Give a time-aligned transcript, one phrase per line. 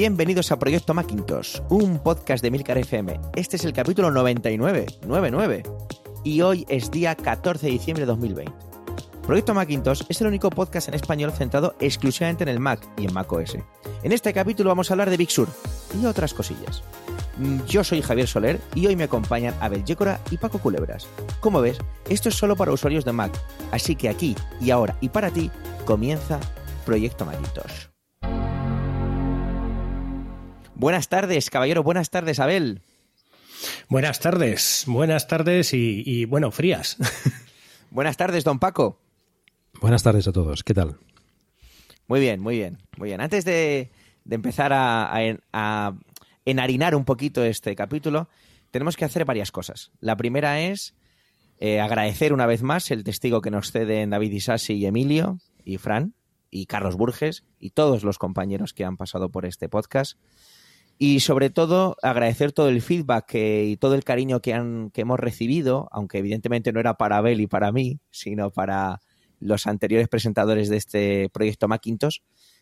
[0.00, 3.20] Bienvenidos a Proyecto Macintosh, un podcast de Milcar FM.
[3.36, 5.62] Este es el capítulo 99, 99.
[6.24, 8.50] Y hoy es día 14 de diciembre de 2020.
[9.26, 13.12] Proyecto Macintosh es el único podcast en español centrado exclusivamente en el Mac y en
[13.12, 13.58] Mac OS.
[14.02, 15.48] En este capítulo vamos a hablar de Big Sur
[16.00, 16.82] y otras cosillas.
[17.36, 21.08] Mm, Yo soy Javier Soler y hoy me acompañan Abel Yécora y Paco Culebras.
[21.40, 21.76] Como ves,
[22.08, 23.32] esto es solo para usuarios de Mac,
[23.70, 25.50] así que aquí y ahora y para ti
[25.84, 26.40] comienza
[26.86, 27.89] Proyecto Macintosh.
[30.80, 31.82] Buenas tardes, caballero.
[31.82, 32.80] Buenas tardes, Abel.
[33.90, 36.96] Buenas tardes, buenas tardes y, y, bueno, frías.
[37.90, 38.98] Buenas tardes, don Paco.
[39.82, 40.96] Buenas tardes a todos, ¿qué tal?
[42.06, 43.20] Muy bien, muy bien, muy bien.
[43.20, 43.90] Antes de,
[44.24, 45.94] de empezar a, a, a,
[46.46, 48.30] enharinar un poquito este capítulo,
[48.70, 49.90] tenemos que hacer varias cosas.
[50.00, 50.94] La primera es
[51.58, 55.76] eh, agradecer una vez más el testigo que nos ceden David Isasi y Emilio y
[55.76, 56.14] Fran
[56.50, 60.16] y Carlos Burges y todos los compañeros que han pasado por este podcast.
[61.02, 65.00] Y sobre todo agradecer todo el feedback que, y todo el cariño que, han, que
[65.00, 69.00] hemos recibido, aunque evidentemente no era para Abel y para mí, sino para
[69.38, 72.18] los anteriores presentadores de este proyecto Macintosh,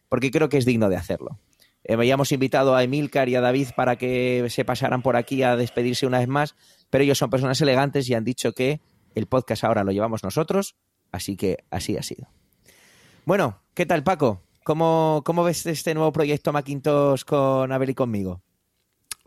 [0.08, 1.40] porque creo que es digno de hacerlo.
[1.82, 5.56] Eh, habíamos invitado a Emilcar y a David para que se pasaran por aquí a
[5.56, 6.54] despedirse una vez más,
[6.90, 8.80] pero ellos son personas elegantes y han dicho que
[9.16, 10.76] el podcast ahora lo llevamos nosotros,
[11.10, 12.28] así que así ha sido.
[13.24, 14.44] Bueno, ¿qué tal Paco?
[14.68, 18.42] ¿Cómo, ¿Cómo, ves este nuevo proyecto Macintosh con Abel y conmigo?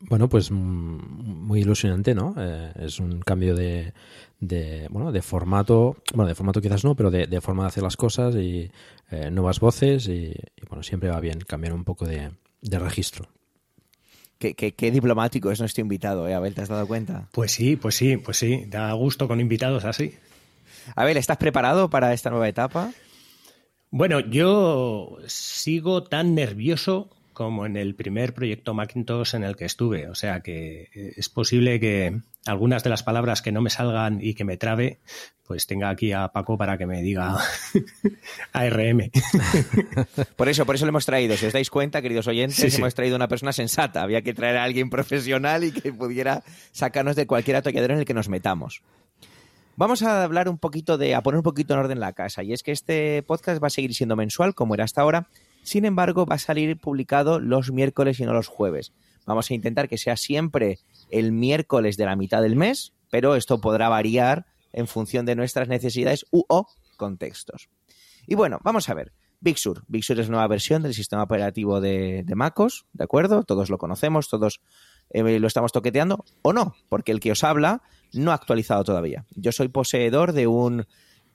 [0.01, 2.35] Bueno, pues muy ilusionante, ¿no?
[2.37, 3.91] Eh, es un cambio de,
[4.39, 7.81] de, bueno, de formato, bueno, de formato quizás no, pero de, de forma de hacer
[7.81, 8.69] las cosas y
[9.09, 12.29] eh, nuevas voces y, y, bueno, siempre va bien cambiar un poco de,
[12.61, 13.27] de registro.
[14.37, 16.53] Qué, qué, qué, diplomático es nuestro invitado, ¿eh, Abel?
[16.53, 17.29] ¿Te has dado cuenta?
[17.31, 18.65] Pues sí, pues sí, pues sí.
[18.67, 20.13] Da gusto con invitados así.
[20.95, 22.91] Abel, ¿estás preparado para esta nueva etapa?
[23.91, 30.07] Bueno, yo sigo tan nervioso como en el primer proyecto Macintosh en el que estuve.
[30.07, 34.33] O sea que es posible que algunas de las palabras que no me salgan y
[34.33, 34.99] que me trabe,
[35.45, 37.37] pues tenga aquí a Paco para que me diga
[38.53, 39.11] ARM.
[40.37, 41.35] Por eso, por eso lo hemos traído.
[41.35, 42.77] Si os dais cuenta, queridos oyentes, sí, sí.
[42.77, 44.03] hemos traído una persona sensata.
[44.03, 48.05] Había que traer a alguien profesional y que pudiera sacarnos de cualquier atolladero en el
[48.05, 48.81] que nos metamos.
[49.77, 52.43] Vamos a hablar un poquito de, a poner un poquito en orden la casa.
[52.43, 55.27] Y es que este podcast va a seguir siendo mensual, como era hasta ahora.
[55.63, 58.93] Sin embargo, va a salir publicado los miércoles y no los jueves.
[59.25, 63.61] Vamos a intentar que sea siempre el miércoles de la mitad del mes, pero esto
[63.61, 66.67] podrá variar en función de nuestras necesidades u o
[66.97, 67.69] contextos.
[68.27, 69.13] Y bueno, vamos a ver.
[69.39, 69.83] Big Sur.
[69.87, 73.43] Big Sur es nueva versión del sistema operativo de, de MacOS, ¿de acuerdo?
[73.43, 74.61] Todos lo conocemos, todos
[75.09, 77.81] eh, lo estamos toqueteando, o no, porque el que os habla
[78.13, 79.25] no actualizado todavía.
[79.35, 80.85] Yo soy poseedor de un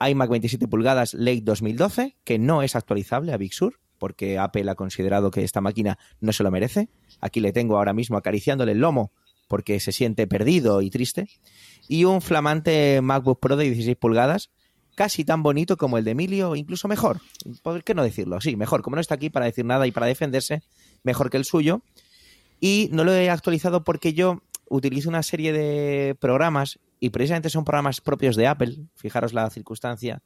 [0.01, 4.75] iMac 27 pulgadas Late 2012, que no es actualizable a Big Sur, porque Apple ha
[4.75, 6.89] considerado que esta máquina no se lo merece.
[7.21, 9.13] Aquí le tengo ahora mismo acariciándole el lomo
[9.49, 11.29] porque se siente perdido y triste.
[11.89, 14.51] Y un flamante MacBook Pro de 16 pulgadas,
[14.95, 17.21] casi tan bonito como el de Emilio, incluso mejor.
[17.63, 18.41] ¿Por qué no decirlo?
[18.41, 18.83] Sí, mejor.
[18.83, 20.63] Como no está aquí para decir nada y para defenderse,
[21.05, 21.83] mejor que el suyo.
[22.59, 27.65] Y no lo he actualizado porque yo utilizo una serie de programas, y precisamente son
[27.65, 30.23] programas propios de Apple, fijaros la circunstancia,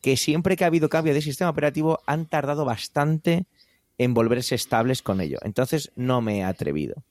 [0.00, 3.46] que siempre que ha habido cambio de sistema operativo han tardado bastante
[3.98, 5.38] en volverse estables con ello.
[5.42, 7.04] Entonces no me he atrevido.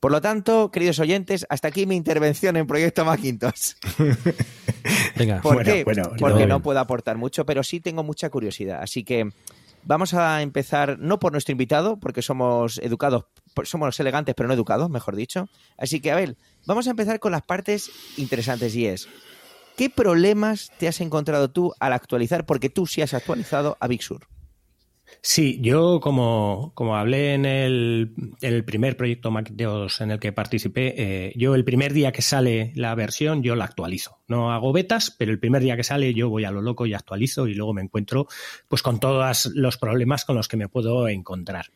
[0.00, 3.72] Por lo tanto, queridos oyentes, hasta aquí mi intervención en Proyecto Macintosh.
[5.16, 5.84] Venga, ¿Por bueno, qué?
[5.84, 8.80] bueno, Porque no puedo aportar mucho, pero sí tengo mucha curiosidad.
[8.82, 9.28] Así que
[9.82, 13.26] vamos a empezar, no por nuestro invitado, porque somos educados,
[13.64, 15.48] somos elegantes, pero no educados, mejor dicho.
[15.76, 19.08] Así que, a ver, vamos a empezar con las partes interesantes y es,
[19.76, 22.46] ¿qué problemas te has encontrado tú al actualizar?
[22.46, 24.26] Porque tú sí has actualizado a Big Sur.
[25.22, 30.94] Sí, yo como, como hablé en el, el, primer proyecto Macintosh en el que participé,
[30.96, 34.18] eh, yo el primer día que sale la versión yo la actualizo.
[34.28, 36.94] No hago betas, pero el primer día que sale yo voy a lo loco y
[36.94, 38.28] actualizo y luego me encuentro
[38.66, 41.66] pues con todos los problemas con los que me puedo encontrar.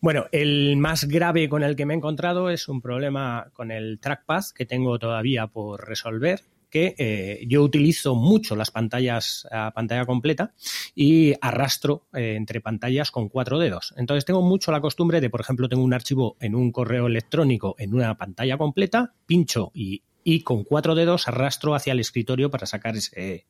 [0.00, 4.00] Bueno, el más grave con el que me he encontrado es un problema con el
[4.00, 6.40] trackpad que tengo todavía por resolver
[6.70, 10.54] que eh, yo utilizo mucho las pantallas a pantalla completa
[10.94, 13.94] y arrastro eh, entre pantallas con cuatro dedos.
[13.96, 17.74] Entonces tengo mucho la costumbre de, por ejemplo, tengo un archivo en un correo electrónico
[17.78, 22.66] en una pantalla completa, pincho y, y con cuatro dedos arrastro hacia el escritorio para
[22.66, 23.46] sacar ese,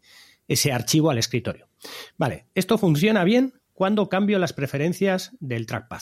[0.48, 1.68] ese archivo al escritorio.
[2.16, 6.00] Vale, esto funciona bien cuando cambio las preferencias del trackpad.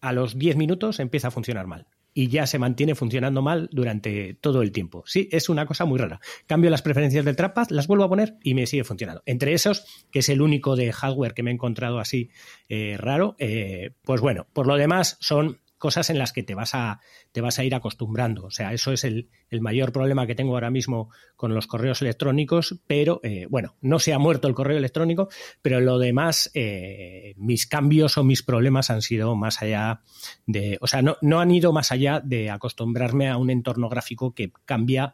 [0.00, 1.88] A los 10 minutos empieza a funcionar mal.
[2.14, 5.02] Y ya se mantiene funcionando mal durante todo el tiempo.
[5.06, 6.20] Sí, es una cosa muy rara.
[6.46, 9.22] Cambio las preferencias del trackpad, las vuelvo a poner y me sigue funcionando.
[9.26, 12.30] Entre esos, que es el único de hardware que me he encontrado así
[12.68, 16.74] eh, raro, eh, pues bueno, por lo demás son cosas en las que te vas
[16.74, 16.98] a,
[17.30, 18.46] te vas a ir acostumbrando.
[18.46, 19.28] O sea, eso es el,
[19.60, 24.14] mayor problema que tengo ahora mismo con los correos electrónicos, pero eh, bueno, no se
[24.14, 25.28] ha muerto el correo electrónico,
[25.60, 30.00] pero lo demás, eh, mis cambios o mis problemas han sido más allá
[30.46, 34.32] de, o sea, no, no han ido más allá de acostumbrarme a un entorno gráfico
[34.34, 35.12] que cambia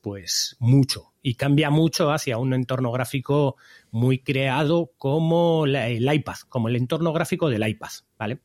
[0.00, 3.56] pues mucho y cambia mucho hacia un entorno gráfico
[3.90, 8.40] muy creado como el iPad, como el entorno gráfico del iPad, ¿vale?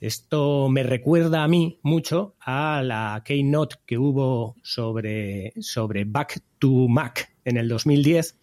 [0.00, 6.88] Esto me recuerda a mí mucho a la keynote que hubo sobre, sobre Back to
[6.88, 8.38] Mac en el 2010,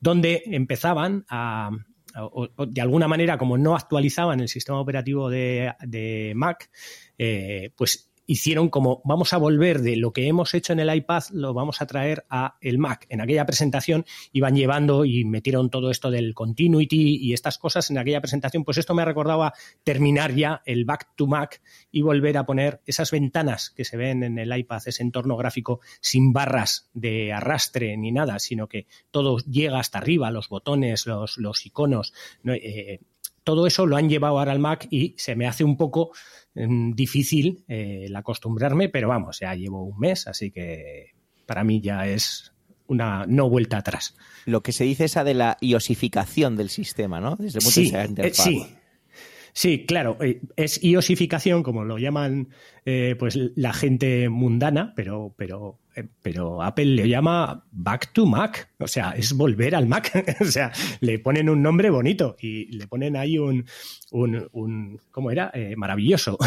[0.00, 1.70] donde empezaban a,
[2.68, 6.70] de alguna manera, como no actualizaban el sistema operativo de, Mac,
[7.18, 11.22] eh, pues hicieron como vamos a volver de lo que hemos hecho en el iPad,
[11.32, 13.06] lo vamos a traer a el Mac.
[13.08, 17.98] En aquella presentación iban llevando y metieron todo esto del continuity y estas cosas en
[17.98, 19.52] aquella presentación, pues esto me recordaba
[19.84, 24.22] terminar ya el Back to Mac y volver a poner esas ventanas que se ven
[24.22, 29.38] en el iPad, ese entorno gráfico sin barras de arrastre ni nada, sino que todo
[29.38, 32.12] llega hasta arriba, los botones, los, los iconos.
[32.44, 33.00] Eh,
[33.44, 36.12] todo eso lo han llevado ahora al Mac y se me hace un poco
[36.54, 41.12] mm, difícil eh, el acostumbrarme, pero vamos, ya llevo un mes, así que
[41.46, 42.52] para mí ya es
[42.86, 44.16] una no vuelta atrás.
[44.44, 47.36] Lo que se dice esa de la iosificación del sistema, ¿no?
[47.36, 48.66] Desde el punto de vista de eh, sí,
[49.54, 52.48] Sí, claro, eh, es iosificación, como lo llaman
[52.86, 55.78] eh, pues la gente mundana, pero, pero,
[56.22, 60.72] pero Apple le llama Back to Mac, o sea, es volver al Mac, o sea,
[61.00, 63.64] le ponen un nombre bonito y le ponen ahí un,
[64.10, 65.52] un, un ¿cómo era?
[65.76, 66.38] maravilloso,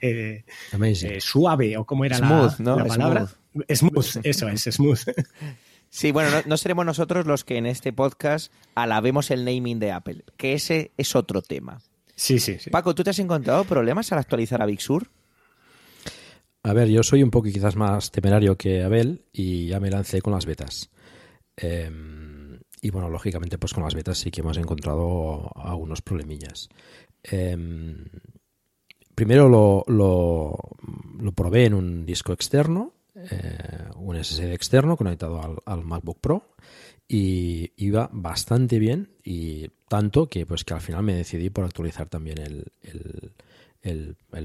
[1.20, 3.28] suave, o cómo era la, la, palabra.
[3.72, 4.16] Smooth.
[4.24, 5.00] eso es, smooth.
[5.88, 9.92] Sí, bueno, no, no, seremos nosotros los que en este podcast alabemos el naming de
[9.92, 11.80] Apple, que ese es otro tema.
[12.16, 15.08] Sí, sí, Paco, ¿tú te has encontrado problemas al actualizar a Big Sur?
[16.66, 20.22] A ver, yo soy un poco quizás más temerario que Abel y ya me lancé
[20.22, 20.90] con las betas.
[21.56, 26.70] Em, y bueno, lógicamente, pues con las betas sí que hemos encontrado algunos problemillas.
[27.22, 28.06] Em,
[29.14, 36.18] primero lo, lo, probé en un disco externo, eh, un SSD externo conectado al, MacBook
[36.20, 36.54] Pro
[37.06, 42.08] y iba bastante bien y tanto que pues que al final me decidí por actualizar
[42.08, 42.72] también el,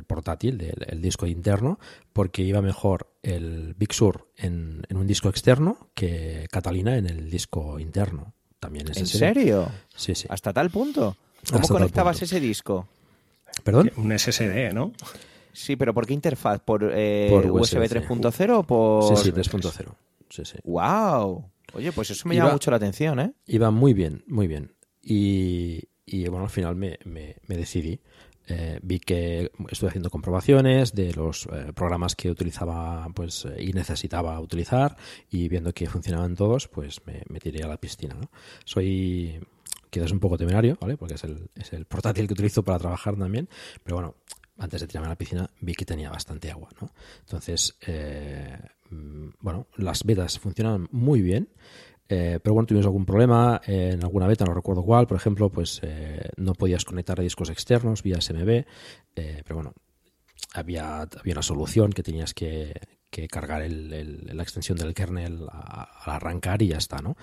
[0.07, 1.79] portátil, el, disco interno,
[2.13, 7.79] porque iba mejor el Big Sur en, un disco externo que Catalina en el disco
[7.79, 8.33] interno.
[8.59, 9.69] También es ¿En serio?
[9.95, 10.27] Sí, sí.
[10.29, 11.15] ¿Hasta tal punto?
[11.51, 12.87] ¿Cómo conectabas ese disco?
[13.63, 13.91] ¿Perdón?
[13.95, 14.91] Un SSD, ¿no?
[15.53, 16.59] Sí, pero ¿por qué interfaz?
[16.59, 19.17] ¿Por, eh, USB, 3.0 o por...?
[19.17, 19.87] Sí, sí, 3.0.
[20.29, 20.57] Sí, sí.
[20.63, 21.49] ¡Wow!
[21.73, 23.33] Oye, pues eso me llama mucho la atención, ¿eh?
[23.45, 24.73] Iba muy bien, muy bien.
[25.01, 25.87] Y,
[26.29, 26.97] bueno, al final me,
[27.47, 27.99] decidí.
[28.49, 33.73] Eh, vi que estuve haciendo comprobaciones de los eh, programas que utilizaba pues eh, y
[33.73, 34.97] necesitaba utilizar
[35.29, 38.15] y viendo que funcionaban todos, pues me, tiré a la piscina.
[38.15, 38.31] ¿no?
[38.65, 39.39] Soy
[39.91, 40.97] quizás un poco temerario, ¿vale?
[40.97, 43.47] Porque es el, es el portátil que utilizo para trabajar también,
[43.83, 44.15] pero bueno,
[44.57, 46.91] antes de tirarme a la piscina vi que tenía bastante agua, ¿no?
[47.19, 47.77] Entonces,
[48.89, 51.49] mm, bueno, las betas funcionan muy bien.
[52.11, 55.79] Eh, pero bueno, tuvimos algún problema en alguna beta, no recuerdo cuál, por ejemplo, pues
[55.83, 58.65] eh, no podías conectar a discos externos vía SMB, eh,
[59.15, 59.73] pero bueno,
[60.53, 62.73] había, había una solución que tenías que,
[63.29, 67.15] cargar la extensión del kernel al arrancar y ya está, ¿no?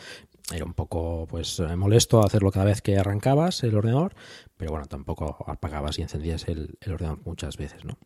[0.53, 4.15] Era un poco pues molesto hacerlo cada vez que arrancabas el ordenador,
[4.57, 7.99] pero bueno, tampoco apagabas y encendías el, el ordenador muchas veces, ¿no?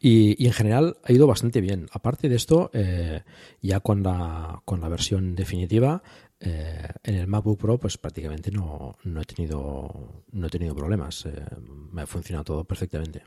[0.00, 1.86] Y, en general ha ido bastante bien.
[1.92, 3.22] Aparte de esto, eh,
[3.60, 6.02] ya con la, con la versión definitiva,
[6.40, 11.26] eh, en el MacBook Pro, pues prácticamente no, no he tenido no he tenido problemas.
[11.26, 11.44] Eh,
[11.92, 13.22] me ha funcionado todo perfectamente.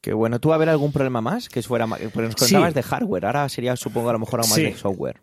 [0.00, 0.40] Qué bueno.
[0.40, 1.48] ¿Tú a haber algún problema más?
[1.48, 3.26] Que fuera, nos contabas de hardware.
[3.26, 5.20] Ahora sería, supongo, a lo mejor aún más de software.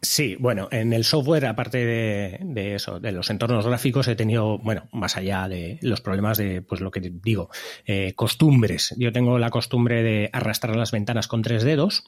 [0.00, 4.88] Sí, bueno, en el software, aparte de, eso, de los entornos gráficos, he tenido, bueno,
[4.92, 7.50] más allá de los problemas de, pues lo que digo,
[7.84, 8.94] eh, costumbres.
[8.96, 12.04] Yo tengo la costumbre de arrastrar las ventanas con tres dedos.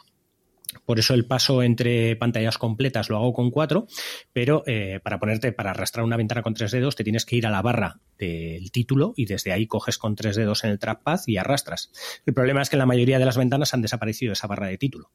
[0.86, 3.88] Por eso el paso entre pantallas completas lo hago con cuatro,
[4.32, 7.44] pero eh, para ponerte, para arrastrar una ventana con tres dedos, te tienes que ir
[7.44, 11.22] a la barra del título y desde ahí coges con tres dedos en el trackpad
[11.26, 11.90] y arrastras.
[12.24, 14.78] El problema es que en la mayoría de las ventanas han desaparecido esa barra de
[14.78, 15.10] título.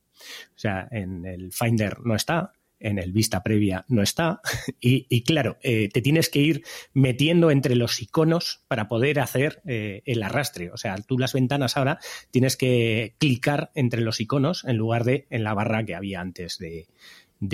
[0.49, 2.51] O sea, en el Finder no está,
[2.85, 4.41] en el vista previa no está.
[4.79, 6.63] Y, claro, eh, te tienes que ir
[6.93, 10.69] metiendo entre los iconos para poder hacer eh, el arrastre.
[10.71, 11.97] O sea, tú las ventanas ahora
[12.29, 16.59] tienes que clicar entre los iconos en lugar de en la barra que había antes
[16.59, 16.87] de,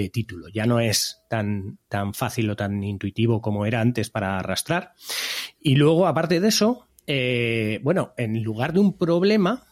[0.10, 0.50] título.
[0.50, 4.94] Ya no es tan, tan fácil o tan intuitivo como era antes para arrastrar.
[5.62, 9.68] Y luego, aparte de eso, eh, bueno, en lugar de un problema,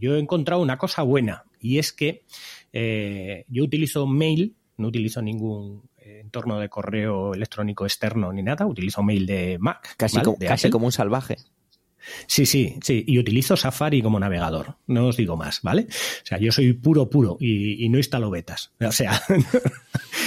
[0.00, 2.24] yo he encontrado una cosa buena y es que
[2.72, 9.02] eh, yo utilizo mail, no utilizo ningún entorno de correo electrónico externo ni nada, utilizo
[9.02, 9.94] mail de Mac.
[9.96, 11.36] Casi, casi como un salvaje.
[12.26, 13.04] Sí, sí, sí.
[13.06, 14.76] Y utilizo Safari como navegador.
[14.86, 15.86] No os digo más, ¿vale?
[15.88, 18.72] O sea, yo soy puro, puro y, no instalo betas.
[18.80, 19.20] O sea.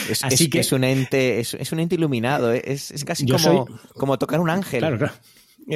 [0.10, 2.54] es, Así que es un ente, es, un ente iluminado.
[2.54, 2.62] ¿eh?
[2.66, 4.80] Es, casi como, como tocar un ángel.
[4.80, 5.14] Claro, claro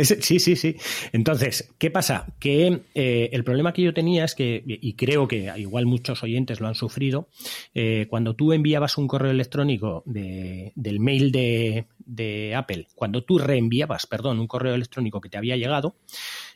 [0.03, 0.75] sí, sí, sí.
[1.11, 2.27] Entonces, ¿qué pasa?
[2.39, 6.59] Que eh, el problema que yo tenía es que, y creo que igual muchos oyentes
[6.59, 7.29] lo han sufrido,
[7.73, 14.39] eh, cuando tú enviabas un correo electrónico del mail de, Apple, cuando tú reenviabas, perdón,
[14.39, 15.95] un correo electrónico que te había llegado,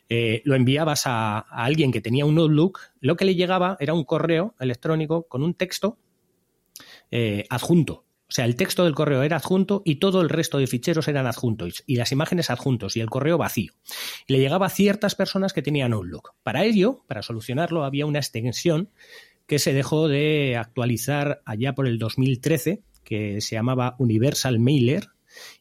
[0.08, 3.94] eh, lo enviabas a, a, alguien que tenía un Outlook, lo que le llegaba era
[3.94, 5.98] un correo electrónico con un texto
[7.48, 8.04] adjunto.
[8.30, 11.26] O sea, el texto del correo era adjunto y todo el resto de ficheros eran
[11.26, 13.72] adjuntos y las imágenes adjuntos y el correo vacío.
[14.28, 16.34] Y le llegaba a ciertas personas que tenían Outlook.
[16.44, 18.90] Para ello, para solucionarlo, había una extensión
[19.48, 25.08] que se dejó de actualizar allá por el 2013, que se llamaba Universal Mailer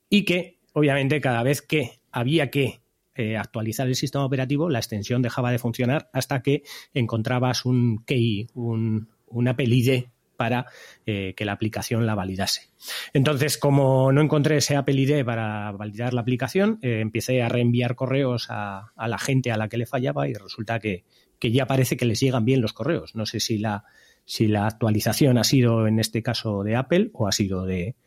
[0.07, 2.81] y que, obviamente, cada vez que había que
[3.15, 6.61] eh, actualizar el sistema operativo, la extensión dejaba de funcionar hasta que
[6.93, 10.05] encontrabas un key, un, una ID
[10.39, 10.67] para
[11.05, 12.69] eh, que la aplicación la validase.
[13.11, 17.95] Entonces, como no encontré ese Apple ID para validar la aplicación, eh, empecé a reenviar
[17.95, 21.03] correos a, la gente a la que le fallaba y resulta que,
[21.41, 23.15] ya parece que les llegan bien los correos.
[23.15, 23.83] No sé si la,
[24.65, 27.97] actualización ha sido en este caso de Apple o ha sido de,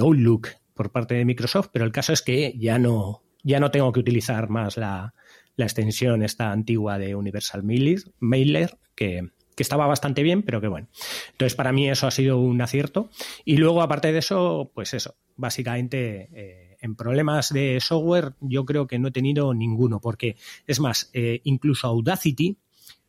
[0.00, 3.22] Outlook por parte de Microsoft, pero el caso es que ya no,
[3.70, 5.12] tengo que utilizar más la,
[5.56, 9.28] la extensión esta antigua de Universal Mailer, Mailer que,
[9.60, 10.88] que estaba bastante bien, pero que bueno.
[11.32, 13.10] Entonces, para mí eso ha sido un acierto.
[13.44, 18.86] Y luego, aparte de eso, pues eso, básicamente eh, en problemas de software yo creo
[18.86, 20.36] que no he tenido ninguno, porque
[20.66, 22.56] es más, eh, incluso Audacity,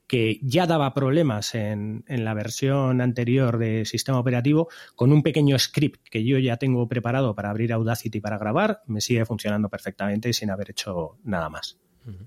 [0.07, 4.67] que ya daba problemas en, en, la versión anterior de sistema operativo,
[4.97, 8.99] con un pequeño script que yo ya tengo preparado para abrir Audacity para grabar, me
[8.99, 11.77] sigue funcionando perfectamente sin haber hecho nada más.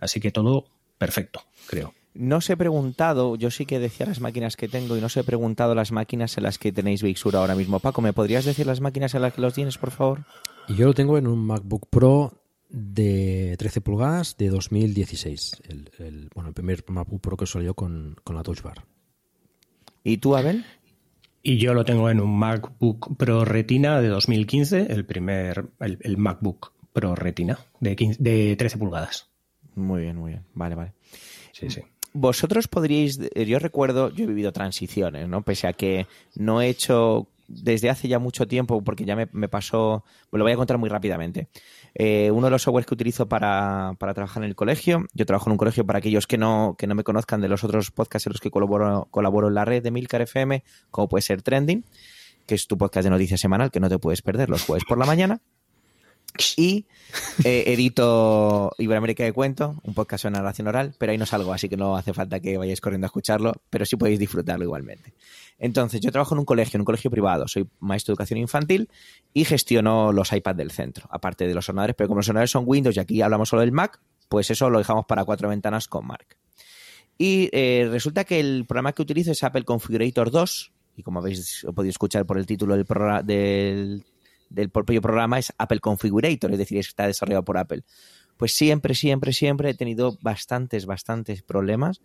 [0.00, 0.64] Así que todo
[0.96, 1.92] perfecto, creo.
[2.14, 5.16] No os he preguntado, yo sí que decía las máquinas que tengo y no os
[5.16, 7.80] he preguntado las máquinas en las que tenéis Big Sur ahora mismo.
[7.80, 10.24] Paco, ¿me podrías decir las máquinas en las que los tienes, por favor?
[10.68, 15.62] Yo lo tengo en un MacBook Pro de 13 pulgadas de 2016.
[15.98, 18.84] El, bueno, el primer MacBook Pro que salió con, con la Touch Bar.
[20.04, 20.64] ¿Y tú, Abel?
[21.42, 26.72] Y yo lo tengo en un MacBook Pro Retina de 2015, el primer, el, MacBook
[26.92, 29.30] Pro Retina de, de 13 pulgadas.
[29.74, 30.44] Muy bien, muy bien.
[30.54, 30.92] Vale, vale.
[31.52, 31.82] Sí, sí
[32.14, 35.42] vosotros podríais, yo recuerdo, yo he vivido transiciones, ¿no?
[35.42, 36.06] Pese a que
[36.36, 40.52] no he hecho desde hace ya mucho tiempo, porque ya me, pasó, pues lo voy
[40.52, 41.48] a contar muy rápidamente.
[41.94, 45.52] Eh, uno de los softwares que utilizo para, trabajar en el colegio, yo trabajo en
[45.52, 48.32] un colegio para aquellos que no, que no me conozcan de los otros podcasts en
[48.32, 51.84] los que colaboro, colaboro en la red de Milcar FM, como puede ser Trending,
[52.46, 54.98] que es tu podcast de noticias semanal que no te puedes perder los jueves por
[54.98, 55.40] la mañana.
[56.56, 56.86] Y
[57.44, 61.68] eh, edito Iberoamérica de Cuento, un podcast de narración oral, pero ahí no salgo, así
[61.68, 65.14] que no hace falta que vayáis corriendo a escucharlo, pero sí podéis disfrutarlo igualmente.
[65.58, 68.88] Entonces, yo trabajo en un colegio, en un colegio privado, soy maestro de educación infantil
[69.32, 72.64] y gestiono los iPads del centro, aparte de los ordenadores, pero como los ordenadores son
[72.66, 76.06] Windows y aquí hablamos solo del Mac, pues eso lo dejamos para cuatro ventanas con
[76.06, 76.36] Mark.
[77.16, 81.64] Y eh, resulta que el programa que utilizo es Apple Configurator 2, y como habéis
[81.74, 82.86] podido escuchar por el título del,
[83.24, 84.04] del
[84.54, 87.82] del propio programa es Apple Configurator, es decir, está desarrollado por Apple.
[88.36, 92.00] Pues siempre, siempre, siempre he tenido bastantes, bastantes problemas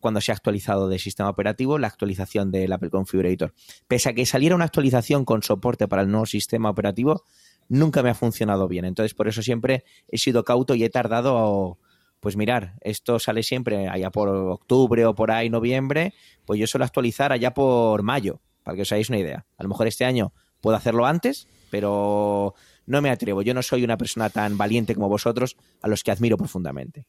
[0.00, 3.52] cuando se ha actualizado de sistema operativo la actualización del Apple Configurator.
[3.86, 7.24] Pese a que saliera una actualización con soporte para el nuevo sistema operativo,
[7.68, 8.84] nunca me ha funcionado bien.
[8.84, 11.78] Entonces, por eso siempre he sido cauto y he tardado,
[12.20, 16.14] pues mirar, esto sale siempre allá por octubre o por ahí, noviembre,
[16.44, 19.46] pues yo suelo actualizar allá por mayo, para que os hagáis una idea.
[19.56, 22.54] A lo mejor este año puedo hacerlo antes, pero
[22.86, 23.42] no me atrevo.
[23.42, 27.06] Yo no soy una persona tan valiente como vosotros, a los que admiro profundamente.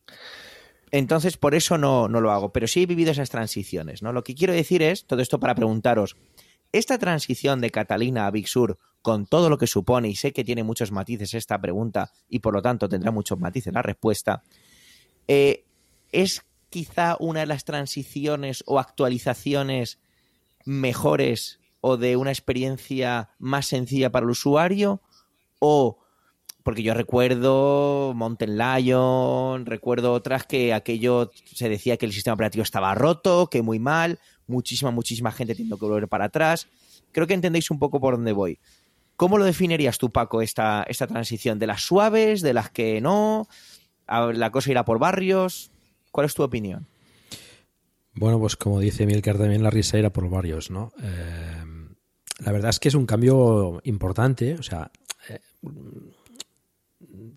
[0.91, 4.01] Entonces, por eso no, no lo hago, pero sí he vivido esas transiciones.
[4.01, 4.11] ¿no?
[4.11, 6.15] Lo que quiero decir es, todo esto para preguntaros,
[6.71, 10.43] esta transición de Catalina a Big Sur, con todo lo que supone, y sé que
[10.43, 14.43] tiene muchos matices esta pregunta, y por lo tanto tendrá muchos matices la respuesta,
[15.27, 15.63] eh,
[16.11, 19.99] ¿es quizá una de las transiciones o actualizaciones
[20.65, 25.01] mejores o de una experiencia más sencilla para el usuario
[25.59, 25.99] o
[26.63, 32.63] porque yo recuerdo Mountain Lion, recuerdo otras que aquello se decía que el sistema operativo
[32.63, 36.67] estaba roto, que muy mal, muchísima, muchísima gente tiene que volver para atrás.
[37.11, 38.59] Creo que entendéis un poco por dónde voy.
[39.15, 41.59] ¿Cómo lo definirías tú, Paco, esta, esta transición?
[41.59, 43.47] ¿De las suaves, de las que no?
[44.07, 45.71] ¿La cosa irá por barrios?
[46.11, 46.87] ¿Cuál es tu opinión?
[48.19, 50.91] Bueno, pues como dice Milker, también la risa irá por barrios, ¿no?
[51.01, 51.63] Eh,
[52.39, 54.91] la verdad es que es un cambio importante, o sea,
[55.29, 55.39] eh,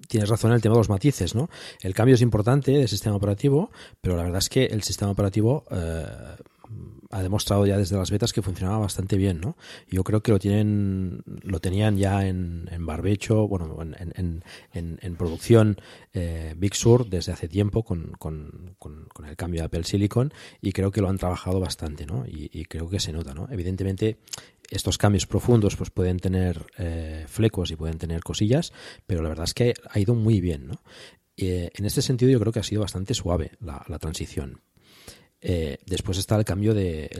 [0.09, 1.49] tienes razón en el tema de los matices, ¿no?
[1.83, 3.71] El cambio es importante del sistema operativo,
[4.01, 6.05] pero la verdad es que el sistema operativo eh,
[7.12, 9.57] ha demostrado ya desde las betas que funcionaba bastante bien, ¿no?
[9.88, 14.42] Yo creo que lo tienen, lo tenían ya en, barbecho, bueno, en,
[14.73, 15.76] en, producción
[16.12, 18.16] eh, Big Sur desde hace tiempo con,
[19.25, 22.25] el cambio de Apple Silicon y creo que lo han trabajado bastante, ¿no?
[22.26, 23.47] Y, y creo que se nota, ¿no?
[23.50, 24.19] Evidentemente
[24.73, 28.73] estos cambios profundos pues pueden tener eh, flecos y pueden tener cosillas,
[29.07, 30.83] pero la verdad es que ha ido muy bien, ¿no?
[31.37, 34.61] Eh, en este sentido yo creo que ha sido bastante suave la, transición.
[35.45, 37.11] Eh, después está el cambio de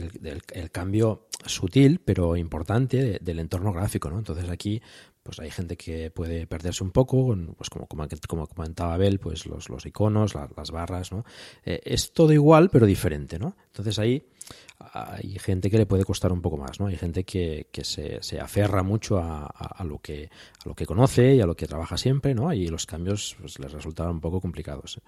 [0.53, 4.17] el, cambio sutil pero importante del entorno gráfico, ¿no?
[4.17, 4.81] Entonces aquí
[5.23, 9.69] pues hay gente que puede perderse un poco, pues como, como, comentaba Abel, pues los,
[9.69, 11.25] los iconos, las barras, ¿no?
[11.63, 13.55] es todo igual pero diferente, ¿no?
[13.67, 14.23] Entonces ahí
[14.91, 16.87] hay gente que le puede costar un poco más, ¿no?
[16.87, 20.29] Hay gente que, se, se, aferra mucho a, lo que,
[20.63, 22.51] a lo que conoce y a lo que trabaja siempre, ¿no?
[22.53, 24.99] Y los cambios pues, les resultan un poco complicados.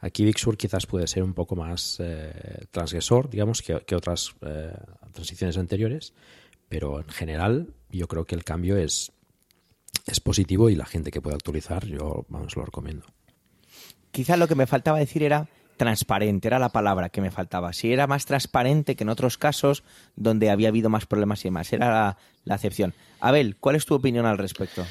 [0.00, 4.72] Aquí Big Sur quizás puede ser un poco más eh, transgresor, digamos, que, otras eh,
[5.12, 6.14] transiciones anteriores,
[6.68, 9.12] pero en general yo creo que el cambio es,
[10.06, 13.06] es positivo y la gente que puede actualizar, yo, vamos, lo recomiendo.
[14.10, 17.72] Quizás lo que me faltaba decir era transparente, era la palabra que me faltaba.
[17.72, 19.82] Si era más transparente que en otros casos
[20.14, 22.94] donde había habido más problemas y demás, era la, la acepción.
[23.20, 24.84] Abel, ¿cuál es tu opinión al respecto?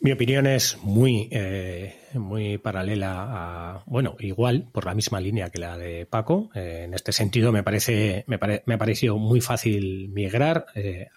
[0.00, 5.58] Mi opinión es muy, eh, muy paralela a, bueno, igual, por la misma línea que
[5.58, 6.50] la de Paco.
[6.54, 10.66] Eh, en este sentido, me parece, me, me ha parecido muy fácil migrar.
[10.74, 11.08] Eh,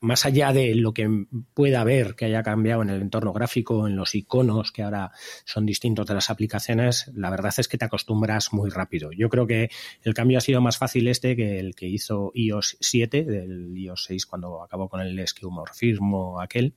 [0.00, 1.08] más allá de lo que
[1.54, 5.12] pueda haber que haya cambiado en el entorno gráfico, en los iconos que ahora
[5.44, 9.12] son distintos de las aplicaciones, la verdad es que te acostumbras muy rápido.
[9.12, 9.70] Yo creo que
[10.02, 14.04] el cambio ha sido más fácil este que el que hizo iOS 7, del iOS
[14.04, 16.74] 6 cuando acabó con el esquemorfismo aquel.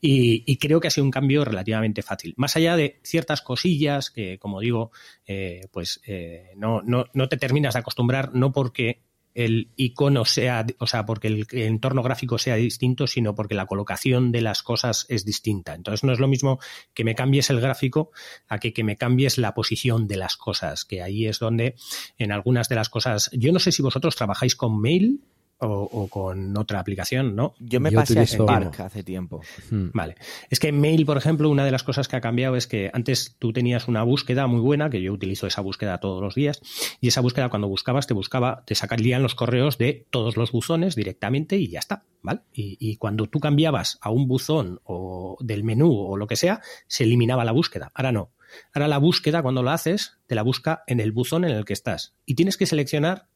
[0.00, 2.34] Y creo que ha sido un cambio relativamente fácil.
[2.36, 4.90] Más allá de ciertas cosillas que, como digo,
[5.26, 9.02] eh, pues eh, no, no, no te terminas de acostumbrar, no porque
[9.34, 14.32] el icono sea, o sea, porque el entorno gráfico sea distinto, sino porque la colocación
[14.32, 15.74] de las cosas es distinta.
[15.74, 16.58] Entonces no es lo mismo
[16.94, 18.10] que me cambies el gráfico
[18.48, 21.76] a que, que me cambies la posición de las cosas, que ahí es donde
[22.18, 25.20] en algunas de las cosas, yo no sé si vosotros trabajáis con mail
[25.64, 27.54] o, con otra aplicación, ¿no?
[27.58, 29.40] Yo me pasé a Spark hace tiempo.
[29.70, 29.90] Hmm.
[29.94, 30.16] Vale.
[30.50, 33.36] Es que Mail, por ejemplo, una de las cosas que ha cambiado es que antes
[33.38, 36.60] tú tenías una búsqueda muy buena, que yo utilizo esa búsqueda todos los días,
[37.00, 40.96] y esa búsqueda cuando buscabas te buscaba, te sacarían los correos de todos los buzones
[40.96, 42.40] directamente y ya está, ¿vale?
[42.52, 46.60] Y, y cuando tú cambiabas a un buzón o del menú o lo que sea,
[46.86, 47.92] se eliminaba la búsqueda.
[47.94, 48.32] Ahora no.
[48.74, 51.72] Ahora la búsqueda, cuando la haces, te la busca en el buzón en el que
[51.72, 52.14] estás.
[52.26, 53.28] Y tienes que seleccionar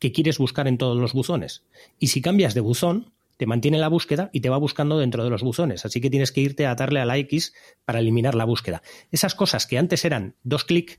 [0.00, 1.62] que quieres buscar en todos los buzones.
[2.00, 5.30] Y si cambias de buzón, te mantiene la búsqueda y te va buscando dentro de
[5.30, 5.84] los buzones.
[5.84, 8.82] Así que tienes que irte a darle a la X para eliminar la búsqueda.
[9.12, 10.98] Esas cosas que antes eran dos clics,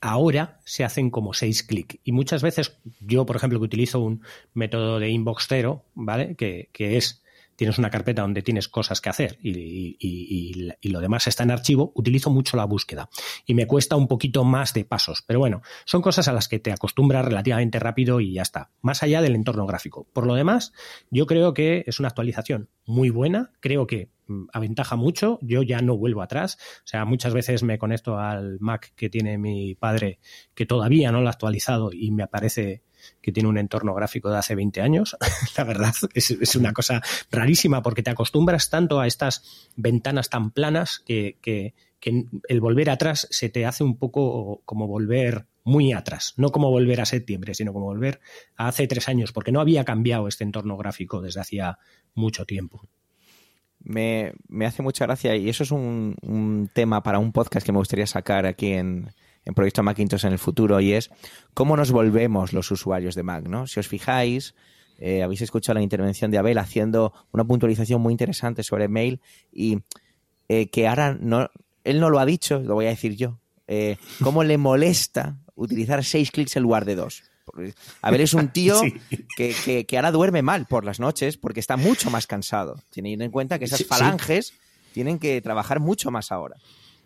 [0.00, 1.98] ahora se hacen como seis clics.
[2.02, 6.34] Y muchas veces, yo, por ejemplo, que utilizo un método de inbox cero, ¿vale?
[6.34, 7.21] Que, que es
[7.62, 12.28] tienes una carpeta donde tienes cosas que hacer y, lo demás está en archivo, utilizo
[12.28, 13.08] mucho la búsqueda
[13.46, 15.22] y me cuesta un poquito más de pasos.
[15.24, 19.04] Pero bueno, son cosas a las que te acostumbras relativamente rápido y ya está, más
[19.04, 20.08] allá del entorno gráfico.
[20.12, 20.72] Por lo demás,
[21.08, 25.80] yo creo que es una actualización muy buena, creo que mm, aventaja mucho, yo ya
[25.82, 30.18] no vuelvo atrás, o sea, muchas veces me conecto al Mac que tiene mi padre
[30.56, 32.82] que todavía no lo ha actualizado y me aparece
[33.20, 35.16] que tiene un entorno gráfico de hace 20 años.
[35.56, 41.02] La verdad es, una cosa rarísima porque te acostumbras tanto a estas ventanas tan planas
[41.04, 41.74] que, que,
[42.48, 47.00] el volver atrás se te hace un poco como volver muy atrás, no como volver
[47.00, 48.20] a septiembre, sino como volver
[48.56, 51.78] a hace tres años, porque no había cambiado este entorno gráfico desde hacía
[52.14, 52.88] mucho tiempo.
[53.84, 54.32] Me,
[54.66, 58.06] hace mucha gracia y eso es un, un, tema para un podcast que me gustaría
[58.08, 59.12] sacar aquí en,
[59.44, 61.10] en Proyecto Macintosh en el futuro y es
[61.54, 63.66] cómo nos volvemos los usuarios de Mac, ¿no?
[63.66, 64.54] Si os fijáis,
[64.98, 69.20] eh, habéis escuchado la intervención de Abel haciendo una puntualización muy interesante sobre mail
[69.52, 69.78] y
[70.48, 71.50] eh, que ahora no,
[71.84, 73.38] él no lo ha dicho, lo voy a decir yo.
[73.66, 77.24] Eh, ¿Cómo le molesta utilizar seis clics en lugar de dos?
[78.02, 78.80] Abel es un tío
[79.36, 83.30] que, que, ahora duerme mal por las noches porque está mucho más cansado, teniendo en
[83.30, 84.54] cuenta que esas falanges
[84.92, 86.56] tienen que trabajar mucho más ahora.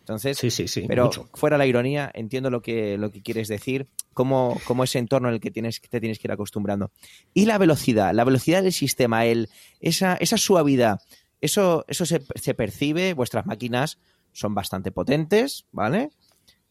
[0.07, 3.89] Entonces, sí, sí, sí, pero fuera la ironía, entiendo lo que, lo que quieres decir,
[4.15, 6.93] cómo, cómo ese entorno en el que tienes, te tienes que ir acostumbrando.
[7.35, 9.49] Y la velocidad, la velocidad del sistema, el,
[9.81, 11.01] esa, esa suavidad,
[11.41, 13.99] eso, eso se, se percibe, vuestras máquinas
[14.31, 16.11] son bastante potentes, ¿vale?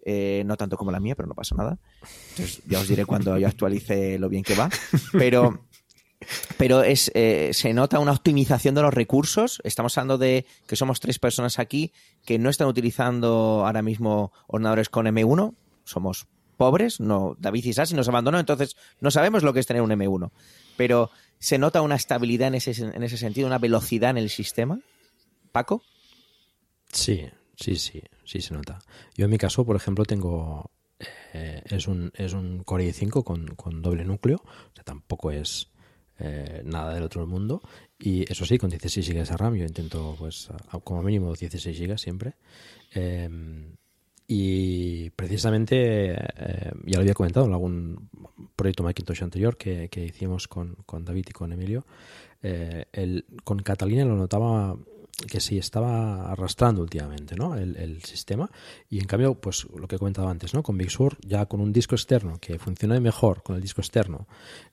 [0.06, 1.78] Eh, no tanto como la mía, pero no pasa nada.
[2.30, 4.70] Entonces ya os diré cuando yo actualice lo bien que va.
[5.12, 5.66] Pero,
[6.58, 9.62] pero es, eh, se nota una optimización de los recursos.
[9.64, 11.92] Estamos hablando de que somos tres personas aquí
[12.26, 15.56] que no están utilizando ahora mismo ordenadores con M1.
[15.84, 19.82] Somos pobres, no, David y Sassi nos abandonó, entonces no sabemos lo que es tener
[19.82, 20.32] un M1.
[20.78, 24.80] Pero se nota una estabilidad en ese, en ese sentido, una velocidad en el sistema.
[25.52, 25.84] Paco.
[26.92, 28.80] Sí, Sí, sí, sí se nota.
[29.16, 30.72] Yo en mi caso, por ejemplo, tengo
[31.34, 35.70] eh, es un es un Core i5 con, con doble núcleo, o sea, tampoco es
[36.20, 37.62] eh, nada del otro mundo.
[38.00, 40.50] Y eso sí, con 16 GB de RAM yo intento, pues,
[40.84, 42.36] como mínimo 16 GB siempre.
[42.92, 43.76] Em,
[44.28, 48.10] y precisamente, eh, ya lo había comentado en algún
[48.56, 51.86] proyecto Macintosh anterior que, que hicimos con, con, David y con Emilio,
[52.42, 54.78] el, con Catalina lo notaba
[55.28, 57.56] que sí estaba arrastrando últimamente ¿no?
[57.56, 58.52] el, sistema
[58.90, 60.62] y en cambio pues lo que he comentado antes ¿no?
[60.62, 64.28] con Big Sur ya con un disco externo que funciona mejor con el disco externo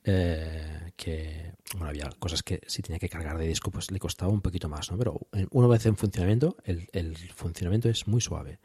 [0.04, 4.32] eh, que bueno había cosas que si tenía que cargar de disco pues le costaba
[4.32, 4.98] un poquito más ¿no?
[4.98, 8.58] pero una vez en funcionamiento el, el funcionamiento es muy suave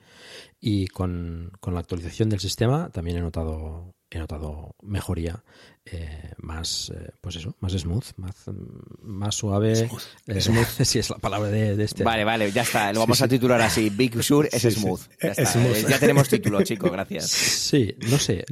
[0.60, 5.44] y con, con la actualización del sistema también he notado he notado mejoría
[5.86, 8.36] eh, más eh, pues eso más smooth más,
[9.02, 9.76] más suave.
[9.76, 12.04] Smooth, eh, smooth si es la palabra de, este.
[12.04, 15.34] Vale vale ya está lo vamos a titular así Big Sur es smooth, ya,
[15.90, 17.30] ya, tenemos título chico gracias.
[17.30, 18.46] Sí no sé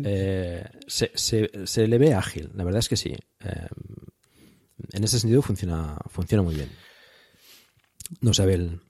[0.88, 3.16] se, se, se, le ve ágil la verdad es que sí.
[4.92, 6.70] En ese sentido funciona funciona muy bien.
[8.22, 8.82] No sé Abel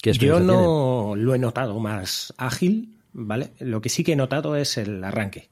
[0.00, 4.56] ¿qué yo no lo he notado más ágil vale lo que sí que he notado
[4.56, 5.51] es el arranque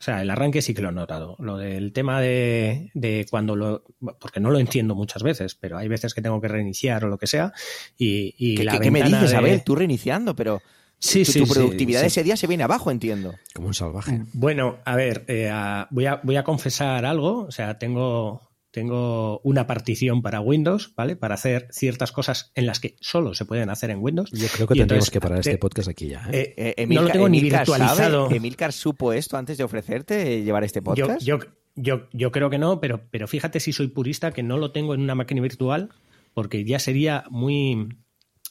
[0.00, 1.36] o sea, el arranque sí que lo he notado.
[1.40, 3.84] Lo del tema de, de, cuando lo.
[4.18, 7.18] Porque no lo entiendo muchas veces, pero hay veces que tengo que reiniciar o lo
[7.18, 7.52] que sea.
[7.98, 9.34] Y, y ¿Qué, la ¿qué me dices?
[9.34, 10.62] A ver, tú reiniciando, pero.
[10.98, 13.34] Sí, tu, sí, tu productividad ese día se viene abajo, entiendo.
[13.54, 14.22] Como un salvaje.
[14.32, 15.52] Bueno, a ver, eh,
[15.90, 17.42] voy, a, voy a confesar algo.
[17.42, 21.16] O sea, tengo, tengo una partición para Windows, ¿vale?
[21.16, 24.30] Para hacer ciertas cosas en las que solo se pueden hacer en Windows.
[24.30, 26.28] Yo creo que tendríamos que parar este podcast aquí ya.
[26.32, 26.54] ¿eh?
[26.56, 28.30] Eh, eh, no lo tengo ni virtualizado.
[28.30, 31.20] ¿Emilcar supo esto antes de ofrecerte llevar este podcast?
[31.22, 31.38] Yo,
[31.74, 34.94] yo, yo, creo que no, pero, pero fíjate si soy purista que no lo tengo
[34.94, 35.90] en una máquina virtual
[36.32, 37.88] porque ya sería muy,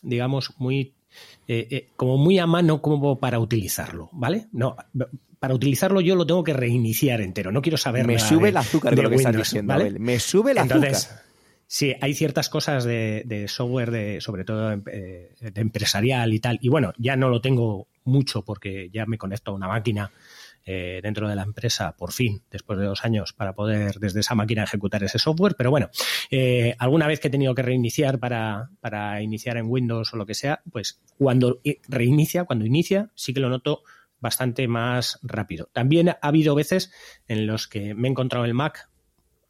[0.01, 0.95] digamos, muy
[1.95, 4.47] como muy a mano como para utilizarlo, ¿vale?
[4.51, 4.75] No,
[5.39, 7.51] para utilizarlo yo lo tengo que reiniciar entero.
[7.51, 10.57] No quiero saber Me sube el azúcar de lo que estás diciendo, Me sube el
[10.59, 10.93] azúcar.
[11.71, 16.57] Sí, hay ciertas cosas de, software, de, sobre todo eh, de empresarial y tal.
[16.61, 20.11] Y bueno, ya no lo tengo mucho porque ya me conecto a una máquina
[20.65, 24.33] eh, dentro de la empresa, por fin, después de dos años, para poder desde esa
[24.33, 25.53] máquina ejecutar ese software.
[25.55, 25.91] Pero bueno,
[26.31, 30.25] eh, alguna vez que he tenido que reiniciar para, para iniciar en Windows o lo
[30.25, 33.83] que sea, pues cuando reinicia, cuando inicia, sí que lo noto
[34.19, 35.69] bastante más rápido.
[35.73, 36.91] También ha habido veces
[37.27, 38.89] en los que me he encontrado el Mac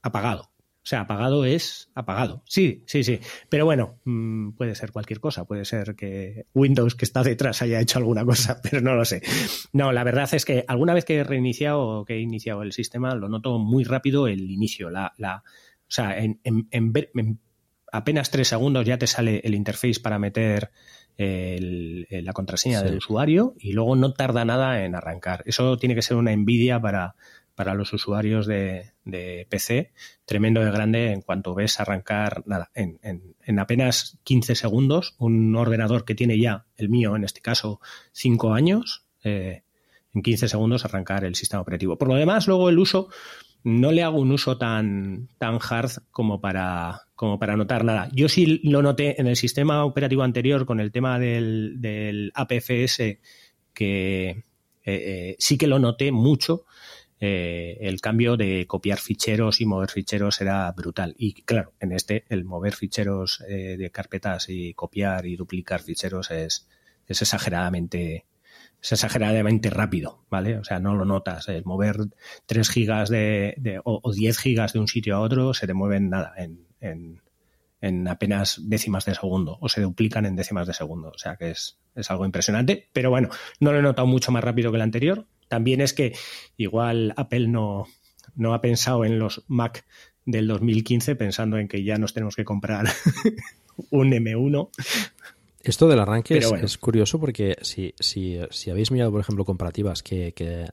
[0.01, 0.51] apagado.
[0.81, 2.41] O sea, apagado es apagado.
[2.45, 3.19] Sí, sí, sí.
[3.49, 5.45] Pero bueno, mm, puede ser cualquier cosa.
[5.45, 9.21] Puede ser que Windows que está detrás haya hecho alguna cosa, pero no lo sé.
[9.73, 12.71] No, la verdad es que alguna vez que he reiniciado o que he iniciado el
[12.71, 14.89] sistema, lo noto muy rápido el inicio.
[14.89, 17.39] La, o sea, en, en, en
[17.91, 20.71] apenas tres segundos ya te sale el interface para meter
[21.19, 25.43] la contraseña del usuario y luego no tarda nada en arrancar.
[25.45, 27.15] Eso tiene que ser una envidia para,
[27.59, 28.93] para los usuarios de,
[29.49, 29.91] PC,
[30.23, 36.05] tremendo de grande en cuanto ves arrancar, nada, en, en, apenas 15 segundos, un ordenador
[36.05, 37.81] que tiene ya, el mío en este caso,
[38.13, 39.63] 5 años, eh,
[40.13, 41.97] en 15 segundos arrancar el sistema operativo.
[41.97, 43.09] Por lo demás, luego el uso,
[43.63, 48.09] no le hago un uso tan, tan hard como para, como para notar nada.
[48.13, 53.19] Yo sí lo noté en el sistema operativo anterior con el tema del, del APFS,
[53.73, 54.43] que eh,
[54.85, 56.65] eh, sí que lo noté mucho.
[57.21, 61.15] Eh, el cambio de copiar ficheros y mover ficheros era brutal.
[61.17, 66.69] Y claro, en este, el mover ficheros de carpetas y copiar y duplicar ficheros es,
[67.05, 68.25] es exageradamente
[68.81, 70.57] es exageradamente rápido, ¿vale?
[70.57, 71.47] O sea, no lo notas.
[71.49, 71.97] El mover
[72.45, 76.33] 3 gigas de, o, 10 gigas de un sitio a otro se te mueven nada
[76.37, 77.21] en, en,
[77.81, 81.09] en, apenas décimas de segundo o se duplican en décimas de segundo.
[81.09, 82.89] O sea que es, es algo impresionante.
[82.93, 85.27] Pero bueno, no lo he notado mucho más rápido que el anterior.
[85.49, 86.15] También es que
[86.55, 87.85] igual Apple no,
[88.35, 89.85] no ha pensado en los Mac
[90.25, 92.87] del 2015 pensando en que ya nos tenemos que comprar
[93.89, 94.69] un M1
[95.61, 100.33] esto del arranque es, curioso porque si, si, si, habéis mirado, por ejemplo, comparativas que,
[100.33, 100.67] que,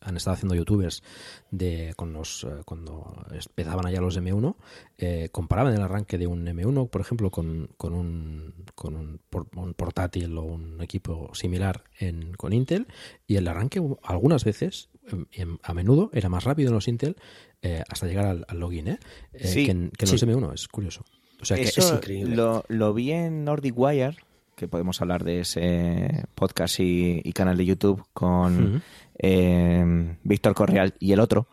[0.00, 1.02] han estado haciendo youtubers
[1.50, 4.56] de con los, eh, cuando empezaban allá los M1,
[4.96, 10.38] eh, comparaban el arranque de un M1, por ejemplo, con, con, un, con un, portátil
[10.38, 12.86] o un equipo similar en, con Intel,
[13.26, 17.16] y el arranque algunas veces, em, em, a menudo, era más rápido en los Intel
[17.60, 18.98] eh, hasta llegar al, login ¿eh?
[19.32, 20.54] que en, los M1.
[20.54, 21.04] Es curioso.
[21.50, 24.16] Eso Lo, lo, vi en Nordic Wire,
[24.54, 28.82] que podemos hablar de ese podcast y, canal de YouTube con
[29.18, 31.48] eh, Víctor Correal y el otro,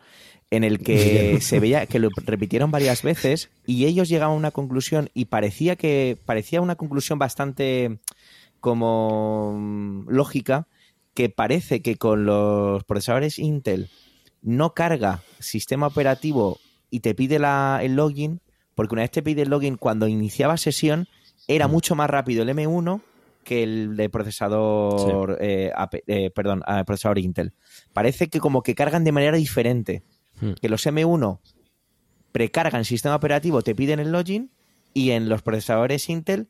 [0.50, 4.50] en el que se veía que lo repitieron varias veces y ellos llegaban a una
[4.52, 7.98] conclusión y parecía que parecía una conclusión bastante
[8.60, 10.68] como mm, lógica
[11.14, 13.90] que parece que con los procesadores Intel
[14.42, 16.58] no carga sistema operativo
[16.90, 18.40] y te pide la, el login
[18.80, 21.06] porque una vez te pide el login, cuando iniciaba sesión,
[21.46, 21.70] era mm.
[21.70, 23.02] mucho más rápido el M1
[23.44, 25.70] que el de procesador, eh,
[26.06, 27.52] eh, perdón, procesador Intel.
[27.92, 30.02] Parece que como que cargan de manera diferente.
[30.40, 30.52] Mm.
[30.62, 31.40] Que los M1
[32.32, 34.50] precargan sistema operativo, te piden el login,
[34.94, 36.48] y en los procesadores Intel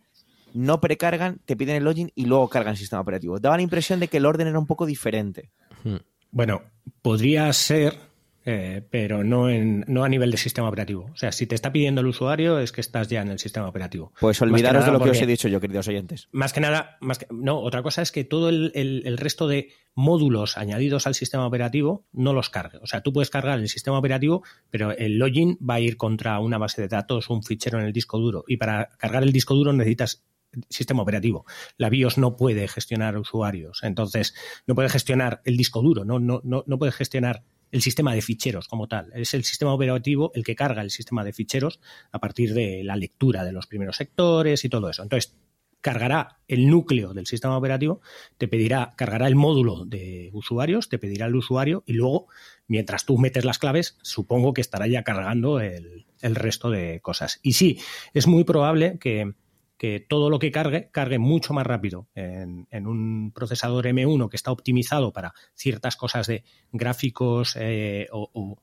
[0.55, 3.40] no precargan, te piden el login y luego cargan sistema operativo.
[3.40, 5.51] Daba la impresión de que el orden era un poco diferente.
[5.83, 5.97] Mm.
[6.31, 6.62] Bueno,
[7.03, 7.99] podría ser
[8.44, 11.11] eh, pero no, en, no a nivel de sistema operativo.
[11.12, 13.68] O sea, si te está pidiendo el usuario es que estás ya en el sistema
[13.68, 14.12] operativo.
[14.18, 16.29] Pues olvidaros de lo que os he dicho yo, queridos oyentes.
[16.33, 19.72] Más que nada, más que, no, otra cosa es que todo el, el, resto de
[19.94, 22.79] módulos añadidos al sistema operativo no los cargue.
[22.79, 26.38] O sea, tú puedes cargar el sistema operativo, pero el login va a ir contra
[26.40, 28.44] una base de datos, un fichero en el disco duro.
[28.48, 30.24] Y para cargar el disco duro necesitas
[30.68, 31.44] sistema operativo.
[31.76, 34.35] La BIOS no puede gestionar usuarios, entonces
[34.66, 38.22] no puede gestionar el disco duro, no, no, no, no puede gestionar el sistema de
[38.22, 39.11] ficheros como tal.
[39.14, 41.80] Es el sistema operativo el que carga el sistema de ficheros
[42.12, 45.02] a partir de la lectura de los primeros sectores y todo eso.
[45.02, 45.37] Entonces,
[45.80, 48.00] cargará el núcleo del sistema operativo,
[48.38, 52.26] te pedirá, cargará el módulo de usuarios, te pedirá el usuario y luego,
[52.66, 57.40] mientras tú metes las claves, supongo que estará ya cargando el, el resto de cosas.
[57.42, 57.78] Y sí,
[58.12, 59.33] es muy probable que
[59.81, 64.53] que todo lo que cargue, cargue mucho más rápido en, un procesador M1 que está
[64.53, 68.59] optimizado para ciertas cosas de gráficos eh, o,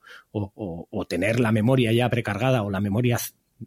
[1.08, 3.18] tener la memoria ya precargada o la memoria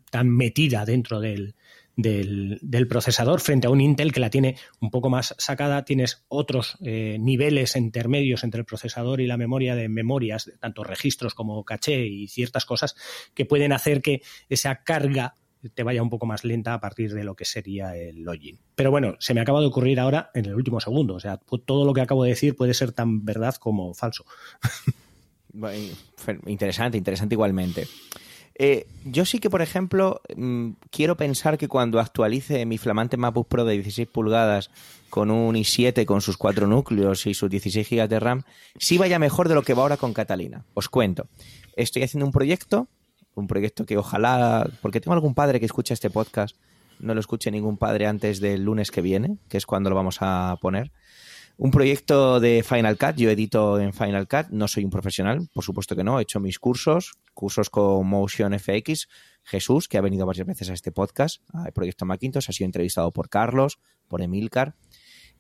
[0.10, 1.56] tan metida dentro del,
[1.98, 6.78] del, procesador frente a un Intel que la tiene un poco más sacada, tienes otros
[6.80, 12.06] eh, niveles intermedios entre el procesador y la memoria de memorias, tanto registros como caché
[12.06, 12.96] y ciertas cosas
[13.34, 15.36] que pueden hacer que esa carga
[15.70, 18.60] te vaya un poco más lenta a partir de lo que sería el login.
[18.76, 21.16] Pero bueno, se me acaba de ocurrir ahora en el último segundo.
[21.16, 24.26] O sea, todo lo que acabo de decir puede ser tan verdad como falso.
[26.46, 27.86] Interesante, interesante igualmente.
[28.56, 33.48] Eh, yo sí que, por ejemplo, mm, quiero pensar que cuando actualice mi flamante MacBook
[33.48, 34.70] Pro de 16 pulgadas
[35.10, 38.44] con un i7 con sus cuatro núcleos y sus 16 GB de RAM,
[38.78, 40.66] sí vaya mejor de lo que va ahora con Catalina.
[40.74, 41.28] Os cuento.
[41.76, 42.88] Estoy haciendo un proyecto
[43.36, 46.56] un proyecto que ojalá, porque tengo algún padre que escucha este podcast,
[47.00, 50.18] no lo escuche ningún padre antes del lunes que viene, que es cuando lo vamos
[50.22, 50.92] a poner.
[51.58, 55.64] Un proyecto de Final Cut, yo edito en Final Cut, no soy un profesional, por
[55.64, 59.08] supuesto que no, he hecho mis cursos, cursos con Motion FX.
[59.44, 63.12] Jesús, que ha venido varias veces a este podcast, al proyecto Macintosh, ha sido entrevistado
[63.12, 64.76] por Carlos, por Emilcar.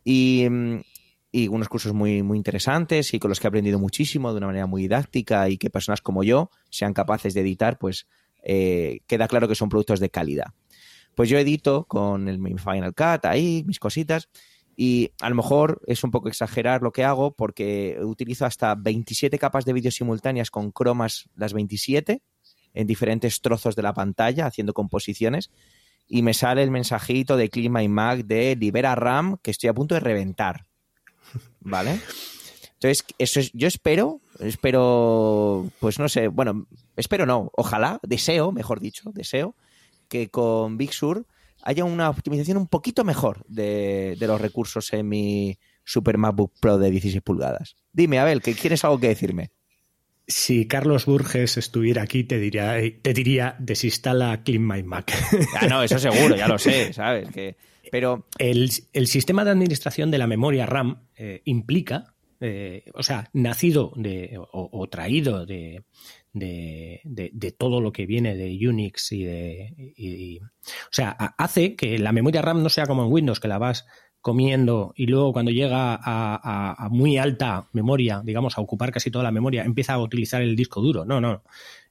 [0.03, 0.81] Y, mm,
[1.31, 4.47] y unos cursos muy, muy interesantes y con los que he aprendido muchísimo de una
[4.47, 8.07] manera muy didáctica y que personas como yo sean capaces de editar, pues
[8.43, 10.53] eh, queda claro que son productos de calidad.
[11.15, 14.29] Pues yo edito con el Final Cut ahí, mis cositas,
[14.75, 19.37] y a lo mejor es un poco exagerar lo que hago porque utilizo hasta 27
[19.37, 22.21] capas de vídeo simultáneas con cromas las 27
[22.73, 25.51] en diferentes trozos de la pantalla haciendo composiciones
[26.07, 29.73] y me sale el mensajito de Clima y Mac de libera RAM que estoy a
[29.73, 30.70] punto de reventar
[31.59, 31.99] ¿Vale?
[32.81, 38.79] Entonces, eso es, yo espero, espero, pues no sé, bueno, espero no, ojalá, deseo, mejor
[38.79, 39.55] dicho, deseo
[40.07, 41.27] que con Big Sur
[41.63, 46.89] haya una optimización un poquito mejor de, los recursos en mi Super MacBook Pro de
[46.89, 47.75] 16 pulgadas.
[47.93, 49.51] Dime, Abel, que ¿tienes algo que decirme?
[50.27, 55.13] Si Carlos Burges estuviera aquí, te diría, te diría desinstala Clean My Mac.
[55.59, 57.29] Ah, no, eso seguro, ya lo sé, ¿sabes?
[57.29, 57.57] Que
[57.91, 63.91] pero el, sistema de administración de la memoria RAM eh, implica, eh, o sea, nacido
[63.95, 65.83] de, o, traído de,
[66.33, 70.39] de, todo lo que viene de Unix y de...
[70.41, 73.85] o sea, hace que la memoria RAM no sea como en Windows, que la vas
[74.21, 79.31] comiendo y luego cuando llega a, muy alta memoria, digamos, a ocupar casi toda la
[79.31, 81.05] memoria, empieza a utilizar el disco duro.
[81.05, 81.43] No, no.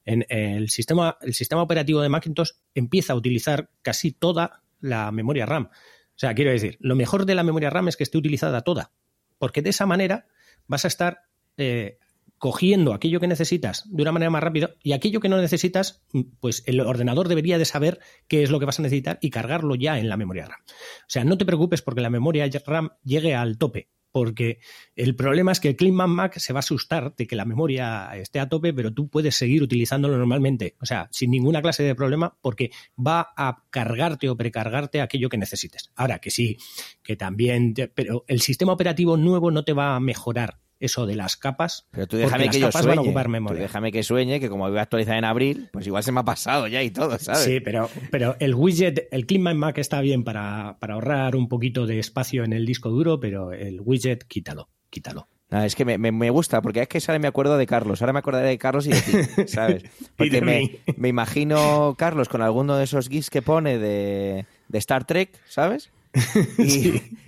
[0.03, 5.45] En el sistema, el sistema operativo de Macintosh empieza a utilizar casi toda la memoria
[5.45, 5.69] RAM.
[5.71, 8.91] O sea, quiero decir, lo mejor de la memoria RAM es que esté utilizada toda,
[9.39, 10.27] porque de esa manera
[10.67, 11.23] vas a estar
[11.57, 11.97] eh,
[12.37, 16.03] cogiendo aquello que necesitas de una manera más rápida y aquello que no necesitas,
[16.39, 19.75] pues el ordenador debería de saber qué es lo que vas a necesitar y cargarlo
[19.75, 20.59] ya en la memoria RAM.
[20.61, 24.59] O sea, no te preocupes porque la memoria RAM llegue al tope, porque
[24.95, 28.09] el problema es que el CleanMan Mac se va a asustar de que la memoria
[28.15, 31.95] esté a tope, pero tú puedes seguir utilizándolo normalmente, o sea, sin ninguna clase de
[31.95, 35.91] problema, porque va a cargarte o precargarte aquello que necesites.
[35.95, 36.57] Ahora que sí,
[37.03, 41.37] que también, pero el sistema operativo nuevo no te va a mejorar eso de las
[41.37, 41.87] capas.
[41.91, 43.13] Pero tú déjame que yo sueñe.
[43.47, 46.19] Tú déjame que sueñe, que como voy a actualizar en abril, pues igual se me
[46.19, 47.43] ha pasado ya y todo, ¿sabes?
[47.43, 51.99] Sí, pero, pero el widget, el CleanMan Mac está bien para, ahorrar un poquito de
[51.99, 55.27] espacio en el disco duro, pero el widget, quítalo, quítalo.
[55.51, 58.01] es que me, gusta, porque es que sale me acuerdo de Carlos.
[58.01, 59.13] Ahora me acordaré de Carlos y de ti,
[59.47, 59.83] ¿sabes?
[60.17, 65.05] Porque me, me, imagino Carlos con alguno de esos GIFs que pone de, de Star
[65.05, 65.91] Trek, ¿sabes?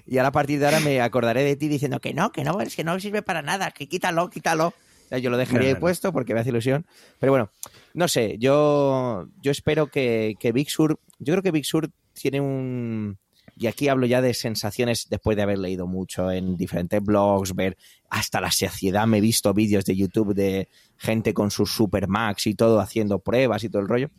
[0.05, 2.59] Y, ahora a partir de ahora me acordaré de ti diciendo que no, que no,
[2.61, 4.73] es que no sirve para nada, que quítalo, quítalo.
[5.09, 6.85] yo lo dejaría puesto porque me hace ilusión.
[7.19, 7.49] Pero bueno,
[7.93, 12.41] no sé, yo, yo espero que, que Big Sur, yo creo que Big Sur tiene
[12.41, 13.17] un...
[13.55, 17.77] Y aquí hablo ya de sensaciones después de haber leído mucho en diferentes blogs, ver
[18.09, 19.05] hasta la saciedad.
[19.05, 23.19] Me he visto vídeos de YouTube de gente con sus Super Max y todo haciendo
[23.19, 24.09] pruebas y todo el rollo.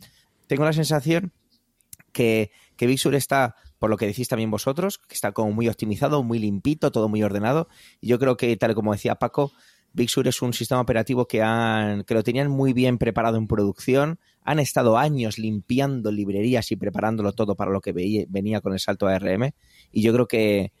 [0.47, 1.33] Tengo la sensación
[2.13, 5.67] que, que Big Sur está por lo que decís también vosotros, que está como muy
[5.67, 7.67] optimizado, muy limpito, todo muy ordenado.
[8.01, 9.51] Y yo creo que, tal como decía Paco,
[9.93, 13.47] Big Sur es un sistema operativo que, han, que lo tenían muy bien preparado en
[13.47, 17.93] producción, han estado años limpiando librerías y preparándolo todo para lo que
[18.27, 19.51] venía con el salto ARM.
[19.91, 20.71] Y yo creo que,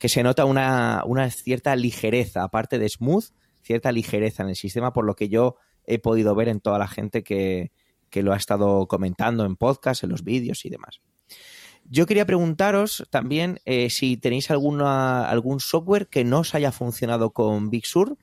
[0.00, 3.26] se nota una, una cierta ligereza, aparte de smooth,
[3.62, 6.88] cierta ligereza en el sistema, por lo que yo he podido ver en toda la
[6.88, 7.70] gente que,
[8.10, 11.00] que lo ha estado comentando en podcast, en los vídeos y demás.
[11.88, 17.30] Yo quería preguntaros también eh, si tenéis alguna, algún software que no os haya funcionado
[17.30, 18.16] con Big Sur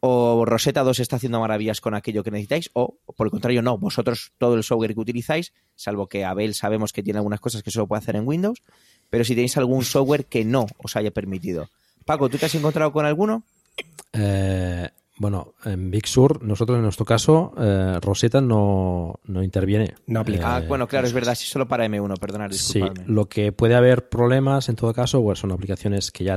[0.00, 3.78] o Rosetta 2 está haciendo maravillas con aquello que necesitáis o por el contrario no,
[3.78, 7.70] vosotros todo el software que utilizáis, salvo que Abel sabemos que tiene algunas cosas que
[7.70, 8.62] solo puede hacer en Windows,
[9.10, 11.68] pero si tenéis algún software que no os haya permitido.
[12.04, 13.42] Paco, ¿tú te has encontrado con alguno?
[14.12, 19.94] Eh, bueno, en Big Sur, nosotros en nuestro caso, eh, Rosetta no, no interviene.
[20.06, 20.56] No aplica.
[20.56, 23.04] ah, bueno, claro, es verdad, sí, solo para M1, perdonad, disculpadme.
[23.04, 26.36] Sí, lo que puede haber problemas en todo caso, bueno, son aplicaciones que ya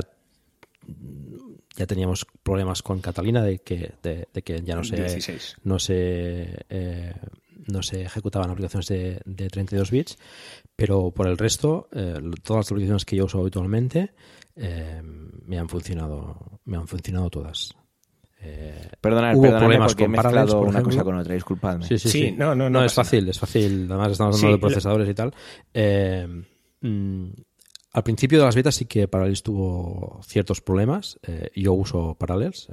[1.76, 7.14] ya teníamos problemas con Catalina de que, de, que ya no se, no se eh,
[7.68, 10.18] no se ejecutaban aplicaciones de, de, 32 bits,
[10.74, 14.12] pero por el resto, eh, todas las aplicaciones que yo uso habitualmente
[15.46, 17.74] me han funcionado, me han funcionado todas.
[18.42, 21.86] Eh, perdonad, hubo problemas porque con he mezclado una cosa con otra, disculpadme.
[21.86, 22.32] Sí, sí, sí.
[22.32, 23.86] No, no, no, es fácil, es fácil.
[23.88, 25.34] Además estamos hablando de procesadores y tal.
[25.74, 26.26] Eh,
[26.80, 27.28] mm,
[27.92, 31.18] al principio de las betas sí que Parallels tuvo ciertos problemas.
[31.26, 32.68] Eh, yo uso Parallels.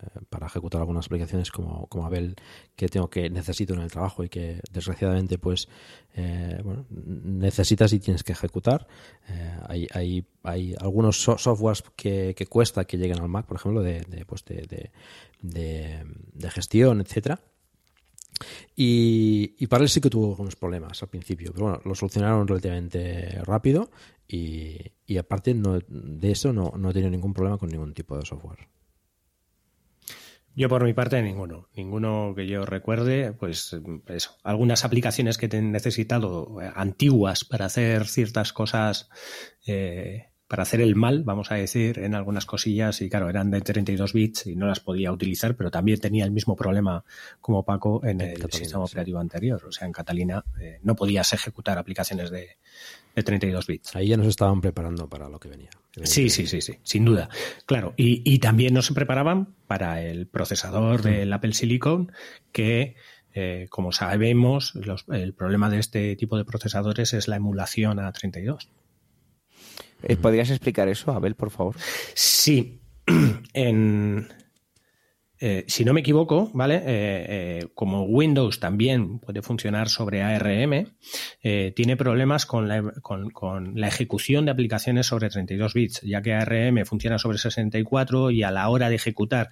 [0.00, 2.36] Eh, para ejecutar algunas aplicaciones como, como Abel
[2.76, 5.68] que tengo que necesito en el trabajo y que desgraciadamente pues
[6.14, 8.86] eh, bueno, necesitas y tienes que ejecutar
[9.28, 14.04] eh, hay, hay, hay, algunos softwares que, cuesta que lleguen al Mac por ejemplo de,
[14.24, 14.92] pues de,
[15.42, 17.40] de, gestión etcétera
[18.76, 22.46] y, y, para él sí que tuvo algunos problemas al principio, pero bueno, lo solucionaron
[22.46, 23.90] relativamente rápido
[24.28, 28.16] y, y aparte no, de eso no, no he tenido ningún problema con ningún tipo
[28.16, 28.68] de software.
[30.58, 33.76] Yo por mi parte ninguno, ninguno que yo recuerde, pues
[34.08, 39.08] eso, algunas aplicaciones que he necesitado eh, antiguas para hacer ciertas cosas,
[39.68, 43.60] eh, para hacer el mal, vamos a decir, en algunas cosillas y claro, eran de
[43.60, 47.04] 32 bits y no las podía utilizar, pero también tenía el mismo problema
[47.42, 51.76] como Paco en el sistema operativo anterior, o sea, en Catalina eh, no podías ejecutar
[51.76, 52.56] aplicaciones de,
[53.14, 53.94] de 32 bits.
[53.94, 55.68] Ahí ya nos estaban preparando para lo que venía.
[56.02, 57.28] Sí, sí, sí, sí, sin duda.
[57.66, 62.10] Claro, y, también nos preparaban para el procesador del Apple Silicon
[62.52, 62.96] que...
[63.34, 64.72] Eh, como sabemos,
[65.12, 68.68] el problema de este tipo de procesadores es la emulación a 32.
[70.20, 71.76] ¿Podrías explicar eso, Abel, por favor?
[72.14, 72.80] Sí.
[73.54, 74.28] En,
[75.40, 76.76] eh, si no me equivoco, ¿vale?
[76.76, 80.86] Eh, eh, como Windows también puede funcionar sobre ARM,
[81.40, 87.38] tiene problemas con la, ejecución de aplicaciones sobre 32 bits, ya que ARM funciona sobre
[87.38, 89.50] 64 y a la hora de ejecutar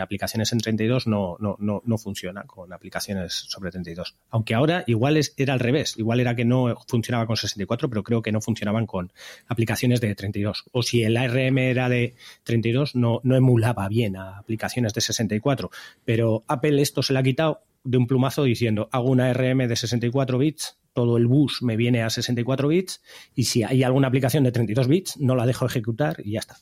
[0.00, 4.16] aplicaciones en 32 no, no, no, no, funciona con aplicaciones sobre 32.
[4.30, 8.02] Aunque ahora igual es, era al revés, igual era que no funcionaba con 64, pero
[8.02, 9.12] creo que no funcionaban con
[9.48, 10.64] aplicaciones de 32.
[10.72, 12.14] O si el ARM era de
[12.44, 15.70] 32, no, no emulaba bien a aplicaciones de 64,
[16.04, 19.76] pero Apple esto se le ha quitado de un plumazo diciendo hago una RM de
[19.76, 23.02] 64 bits, todo el bus me viene a 64 bits
[23.34, 26.56] y si hay alguna aplicación de 32 bits no la dejo ejecutar y ya está.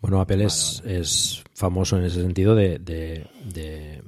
[0.00, 4.02] Bueno, Apple es, famoso en ese sentido de de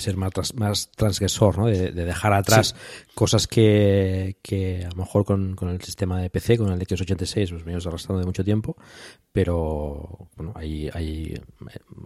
[0.00, 1.66] ser más, más transgresor, ¿no?
[1.66, 2.74] de, dejar atrás
[3.14, 7.50] cosas que, que, a lo mejor con, con, el sistema de PC, con el X86,
[7.50, 8.76] pues venimos arrastrando de mucho tiempo,
[9.32, 11.34] pero bueno, hay, hay,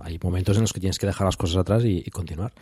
[0.00, 2.52] hay momentos en los que tienes que dejar las cosas atrás y, continuar.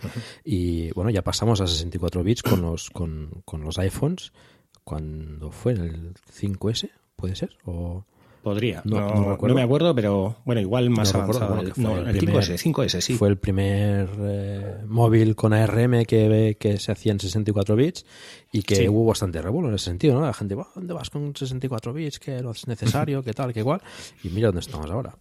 [0.45, 4.33] Y bueno, ya pasamos a 64 bits con los, con, con los iPhones,
[4.85, 7.57] cuando fue en el 5S, ¿puede ser?
[7.64, 8.05] O...
[8.47, 11.61] Podría, no, me acuerdo, pero bueno, igual más avanzado.
[11.61, 13.14] el, 5S, 5S, sí.
[13.14, 18.07] Fue el primer eh, móvil con ARM que, que se hacía en 64 bits
[18.53, 20.24] y que hubo bastante revuelo en ese sentido, ¿no?
[20.24, 22.20] La gente, ¿dónde vas con 64 bits?
[22.20, 23.20] ¿Qué lo es necesario?
[23.24, 23.53] ¿Qué tal?
[23.53, 23.82] ¿Qué igual?
[24.22, 25.16] Y mira dónde estamos ahora.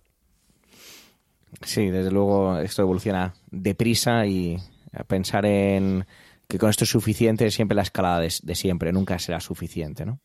[1.64, 4.56] Sí, desde luego esto evoluciona deprisa y
[5.08, 6.06] pensar en
[6.48, 10.20] que con esto es suficiente siempre la escalada de, de siempre, nunca será suficiente, ¿no?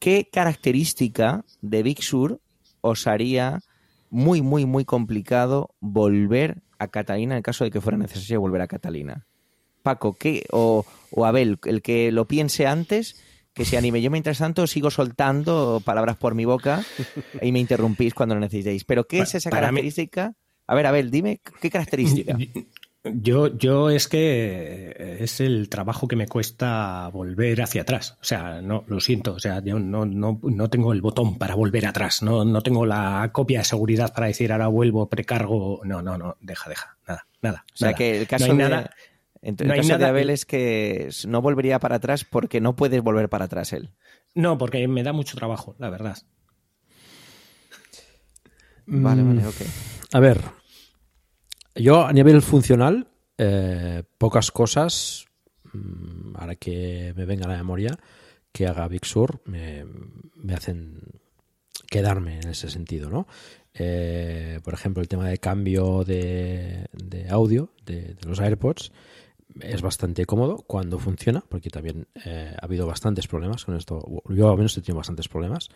[0.00, 2.40] ¿Qué característica de Big Sur
[2.80, 3.60] os haría
[4.10, 8.62] muy, muy, muy complicado volver a Catalina en el caso de que fuera necesario volver
[8.62, 9.26] a Catalina?
[9.82, 10.44] Paco, ¿qué?
[10.50, 10.84] O,
[11.24, 13.22] Abel, el que lo piense antes,
[13.54, 14.02] que se anime.
[14.02, 16.82] Yo mientras tanto sigo soltando palabras por mi boca
[17.40, 18.84] y me interrumpís cuando lo necesitéis.
[18.84, 20.34] Pero ¿qué es esa característica?
[20.66, 22.36] A ver, Abel, dime, ¿qué característica?
[23.02, 28.18] Yo, yo es que eh, es el trabajo que me cuesta volver hacia atrás.
[28.20, 29.32] O sea, no, lo siento.
[29.34, 32.22] O sea, yo no, no, no tengo el botón para volver atrás.
[32.22, 35.80] No, no tengo la copia de seguridad para decir ahora vuelvo, precargo.
[35.84, 36.36] No, no, no.
[36.40, 36.98] Deja, deja.
[37.08, 37.64] Nada, nada.
[37.72, 38.90] O sea, que el caso, de, nada,
[39.40, 43.46] el caso de Abel es que no volvería para atrás porque no puedes volver para
[43.46, 43.90] atrás él.
[44.34, 46.18] No, porque me da mucho trabajo, la verdad.
[48.84, 49.56] Vale, vale, ok.
[50.12, 50.40] A ver,
[51.74, 53.08] yo a nivel funcional,
[53.38, 55.26] eh, pocas cosas,
[55.72, 57.98] mm, ahora que me venga a la memoria,
[58.52, 59.84] que haga Big Sur me,
[60.54, 61.00] hacen
[61.88, 63.26] quedarme en ese sentido, ¿no?
[63.74, 66.88] Eh, por ejemplo, el tema de cambio de,
[67.30, 68.92] audio de, los AirPods
[69.60, 74.00] es bastante cómodo cuando funciona, porque también eh, ha habido bastantes problemas con esto.
[74.28, 75.68] Yo al menos he tenido bastantes problemas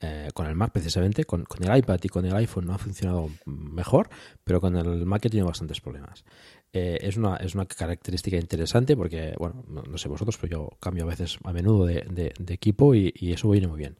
[0.00, 3.30] eh, con el Mac precisamente, con, el iPad y con el iPhone no ha funcionado
[3.44, 4.08] mejor,
[4.44, 6.24] pero con el Mac he tenido bastantes problemas.
[6.70, 11.04] Eh, es, una, es una característica interesante porque, bueno, no, sé vosotros, pero yo cambio
[11.04, 13.98] a veces a menudo de, equipo y, eso viene muy bien.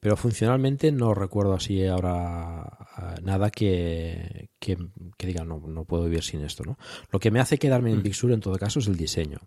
[0.00, 4.76] Pero funcionalmente no recuerdo así ahora ah, nada que, que,
[5.18, 6.64] diga no, no, puedo vivir sin esto.
[6.64, 6.76] ¿no?
[7.12, 8.02] Lo que me hace quedarme en mm.
[8.02, 9.38] Big Sur en todo caso es el diseño.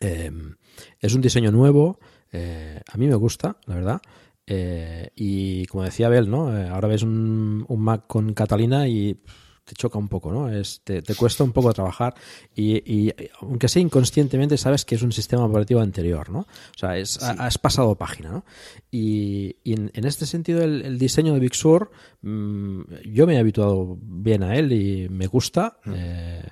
[0.00, 0.56] Em,
[1.00, 1.98] es un diseño nuevo,
[2.32, 4.00] eh, a mí me gusta, la verdad.
[4.46, 6.48] Eh, y como decía Abel, ¿no?
[6.48, 9.20] ahora ves un Mac con Catalina y
[9.64, 10.48] te choca un poco, ¿no?
[10.48, 12.14] Es, te, cuesta un poco trabajar
[12.54, 16.40] y, aunque sea inconscientemente sabes que es un sistema operativo anterior, ¿no?
[16.40, 18.44] O sea, es, has pasado página, ¿no?
[18.90, 21.90] Y, en, este sentido el, diseño de Big Sur,
[22.22, 25.78] mm, yo me he habituado bien a él y me gusta.
[25.84, 25.92] Mm.
[25.94, 26.42] Eh,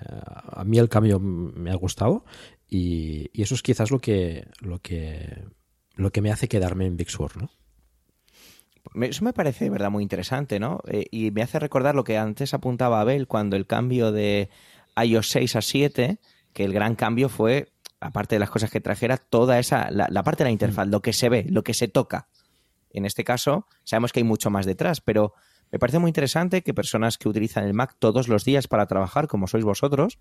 [0.52, 2.24] a mí el cambio me ha gustado
[2.68, 5.44] y, y, eso es quizás lo que, lo que,
[5.96, 7.50] lo que me hace quedarme en Big Sur, ¿no?
[8.94, 10.80] Eso me parece de verdad muy interesante, ¿no?
[10.88, 14.48] Eh, y me hace recordar lo que antes apuntaba Abel cuando el cambio de
[15.02, 16.18] iOS 6 a 7,
[16.52, 20.44] que el gran cambio fue, aparte de las cosas que trajera, toda esa, la, parte
[20.44, 20.90] de la interfaz, mm.
[20.90, 22.28] lo que se ve, lo que se toca.
[22.90, 25.34] En este caso, sabemos que hay mucho más detrás, pero
[25.70, 29.28] me parece muy interesante que personas que utilizan el Mac todos los días para trabajar,
[29.28, 30.18] como sois vosotros,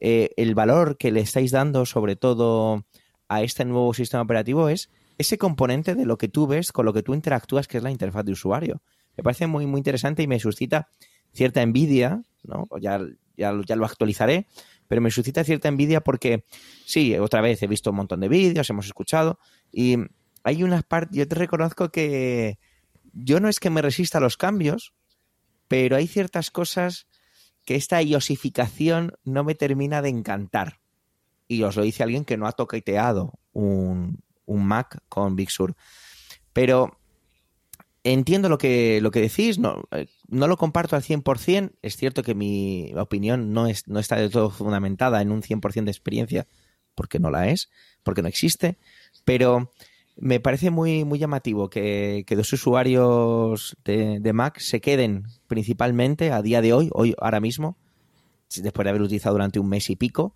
[0.00, 2.86] eh, el valor que le estáis dando sobre todo
[3.28, 6.92] a este nuevo sistema operativo es ese componente de lo que tú ves con lo
[6.92, 8.80] que tú interactúas, que es la interfaz de usuario.
[9.16, 10.88] Me parece muy, muy interesante y me suscita
[11.32, 12.66] cierta envidia, ¿no?
[12.80, 13.00] Ya,
[13.36, 14.46] ya, ya lo actualizaré,
[14.86, 16.44] pero me suscita cierta envidia porque,
[16.86, 19.38] sí, otra vez he visto un montón de vídeos, hemos escuchado,
[19.72, 19.96] y
[20.44, 22.58] hay unas partes, yo te reconozco que
[23.12, 24.94] yo no es que me resista a los cambios,
[25.66, 27.06] pero hay ciertas cosas
[27.64, 30.80] que esta iosificación no me termina de encantar.
[31.48, 35.76] Y os lo dice alguien que no ha toqueteado un, un Mac con Big Sur.
[36.52, 36.98] Pero
[38.02, 42.22] entiendo lo que, lo que decís, no, eh, no lo comparto al 100%, es cierto
[42.22, 46.46] que mi opinión no, es, no está de todo fundamentada en un 100% de experiencia,
[46.94, 47.70] porque no la es,
[48.02, 48.78] porque no existe,
[49.24, 49.70] pero
[50.16, 56.32] me parece muy, muy llamativo que, que dos usuarios de, de, Mac se queden principalmente
[56.32, 57.76] a día de hoy, hoy ahora mismo,
[58.56, 60.34] después de haber utilizado durante un mes y pico,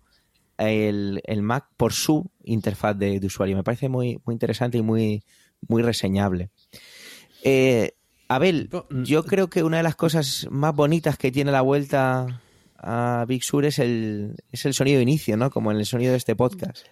[0.57, 3.55] el, el Mac por su interfaz de, de, usuario.
[3.55, 5.23] Me parece muy, muy interesante y muy,
[5.67, 6.49] muy reseñable.
[7.43, 7.93] Eh,
[8.27, 12.41] Abel, mm, yo creo que una de las cosas más bonitas que tiene la vuelta
[12.77, 15.49] a Big Sur es el, es el sonido de inicio, ¿no?
[15.49, 16.87] Como en el sonido de este podcast.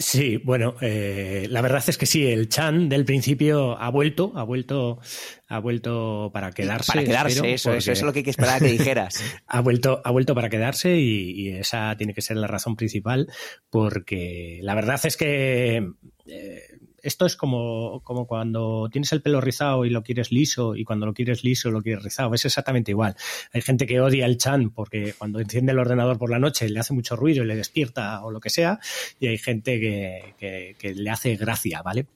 [0.00, 4.44] Sí, bueno, eh, la verdad es que sí, el Chan del principio ha vuelto, ha
[4.44, 5.00] vuelto,
[5.48, 6.92] ha vuelto para quedarse.
[6.92, 9.20] Para quedarse, espero, eso, eso, es lo que hay que esperar a que dijeras.
[9.48, 13.26] ha vuelto, ha vuelto para quedarse y, y, esa tiene que ser la razón principal,
[13.70, 15.84] porque la verdad es que
[16.26, 16.62] eh,
[17.02, 21.06] esto es como, como cuando tienes el pelo rizado y lo quieres liso y cuando
[21.06, 22.34] lo quieres liso lo quieres rizado.
[22.34, 23.16] Es exactamente igual.
[23.52, 26.80] Hay gente que odia el chan porque cuando enciende el ordenador por la noche le
[26.80, 28.80] hace mucho ruido y le despierta o lo que sea
[29.20, 32.06] y hay gente que, que, le hace gracia, ¿vale?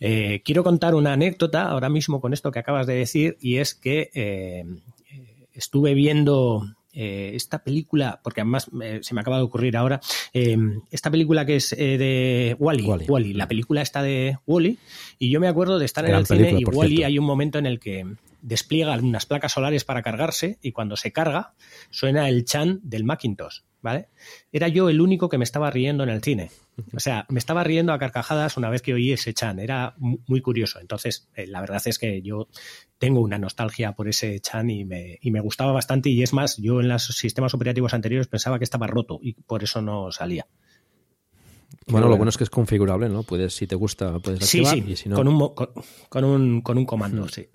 [0.00, 3.74] Eh, quiero contar una anécdota ahora mismo con esto que acabas de decir y es
[3.74, 4.64] que eh,
[5.52, 6.62] estuve viendo
[6.94, 10.00] eh, esta película, porque además eh, se me acaba de ocurrir ahora,
[10.32, 10.56] eh,
[10.90, 12.86] esta película que es de Wally.
[13.08, 14.78] Wally, la película está de Wally,
[15.18, 17.06] y yo me acuerdo de estar en el cine y Wally cierto.
[17.06, 18.06] hay un momento en el que
[18.44, 21.54] despliega unas placas solares para cargarse y cuando se carga
[21.90, 24.08] suena el chan del Macintosh, ¿vale?
[24.52, 26.50] Era yo el único que me estaba riendo en el cine.
[26.94, 29.58] O sea, me estaba riendo a carcajadas una vez que oí ese chan.
[29.60, 30.80] Era mu- muy curioso.
[30.80, 32.48] Entonces, eh, la verdad es que yo
[32.98, 36.10] tengo una nostalgia por ese chan y me, y me gustaba bastante.
[36.10, 39.62] Y es más, yo en los sistemas operativos anteriores pensaba que estaba roto y por
[39.62, 40.46] eso no salía.
[41.86, 42.30] Bueno, lo bueno.
[42.30, 43.22] es que es configurable, ¿no?
[43.22, 45.68] Puedes, si te gusta, puedes Sí, activar sí, y si no, con, un, mo- con,
[46.08, 47.46] con un, con un comando, sí.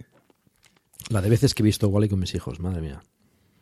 [1.09, 3.01] La de veces que he visto Wally con mis hijos, madre mía.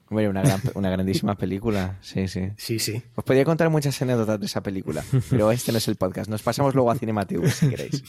[0.09, 2.49] Hombre, una, gran, una grandísima película, sí, sí.
[2.57, 3.01] Sí, sí.
[3.15, 6.29] Os podría contar muchas anécdotas de esa película, pero este no es el podcast.
[6.29, 8.03] Nos pasamos luego a CinemaTV si queréis.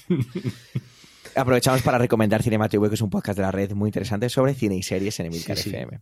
[1.35, 4.77] Aprovechamos para recomendar CinemaTV, que es un podcast de la red muy interesante sobre cine
[4.77, 5.77] y series en Emilcar Sí, sí.
[5.77, 6.01] FM.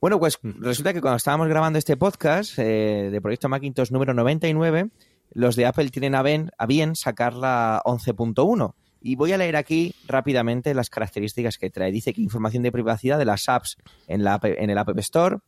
[0.00, 4.90] Bueno, pues resulta que cuando estábamos grabando este podcast eh, de Proyecto Macintosh número 99,
[5.32, 8.74] los de Apple tienen a, ben- a bien sacar la 11.1.
[9.02, 11.90] Y voy a leer aquí rápidamente las características que trae.
[11.90, 13.76] Dice que información de privacidad de las apps
[14.06, 15.38] en, la, en el App Store,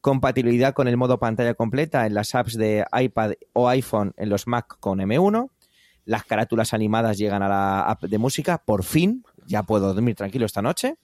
[0.00, 4.46] compatibilidad con el modo pantalla completa en las apps de iPad o iPhone en los
[4.46, 5.50] Mac con M1,
[6.04, 10.46] las carátulas animadas llegan a la app de música, por fin, ya puedo dormir tranquilo
[10.46, 10.96] esta noche.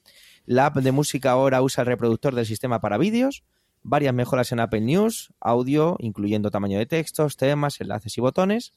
[0.46, 3.44] La app de música ahora usa el reproductor del sistema para vídeos,
[3.82, 8.72] varias mejoras en Apple News, audio, incluyendo tamaño de textos, temas, enlaces y botones.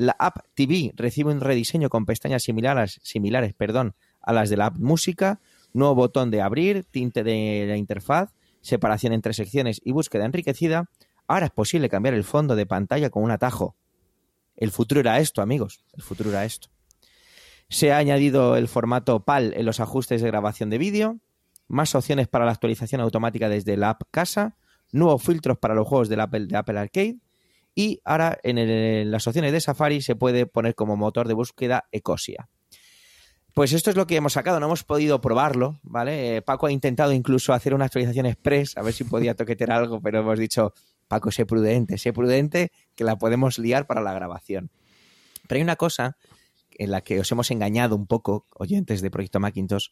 [0.00, 4.64] La app TV recibe un rediseño con pestañas similares, similares perdón, a las de la
[4.64, 5.40] app música,
[5.74, 8.32] nuevo botón de abrir, tinte de la interfaz,
[8.62, 10.88] separación entre secciones y búsqueda enriquecida.
[11.26, 13.76] Ahora es posible cambiar el fondo de pantalla con un atajo.
[14.56, 15.84] El futuro era esto, amigos.
[15.92, 16.70] El futuro era esto.
[17.68, 21.18] Se ha añadido el formato PAL en los ajustes de grabación de vídeo,
[21.68, 24.56] más opciones para la actualización automática desde la app Casa,
[24.92, 27.18] nuevos filtros para los juegos del Apple, de Apple Arcade
[27.74, 32.48] y ahora en, las opciones de Safari se puede poner como motor de búsqueda Ecosia.
[33.54, 36.36] Pues esto es lo que hemos sacado, no hemos podido probarlo, ¿vale?
[36.36, 40.00] Eh, Paco ha intentado incluso hacer una actualización express, a ver si podía toquetear algo,
[40.00, 40.72] pero hemos dicho,
[41.08, 44.70] Paco, sé prudente, sé prudente, que la podemos liar para la grabación.
[45.48, 46.16] Pero hay una cosa
[46.78, 49.88] en la que os hemos engañado un poco, oyentes de Proyecto Macintosh,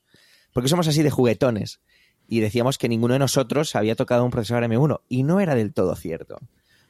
[0.52, 1.80] porque somos así de juguetones
[2.28, 5.72] y decíamos que ninguno de nosotros había tocado un procesador M1 y no era del
[5.72, 6.38] todo cierto.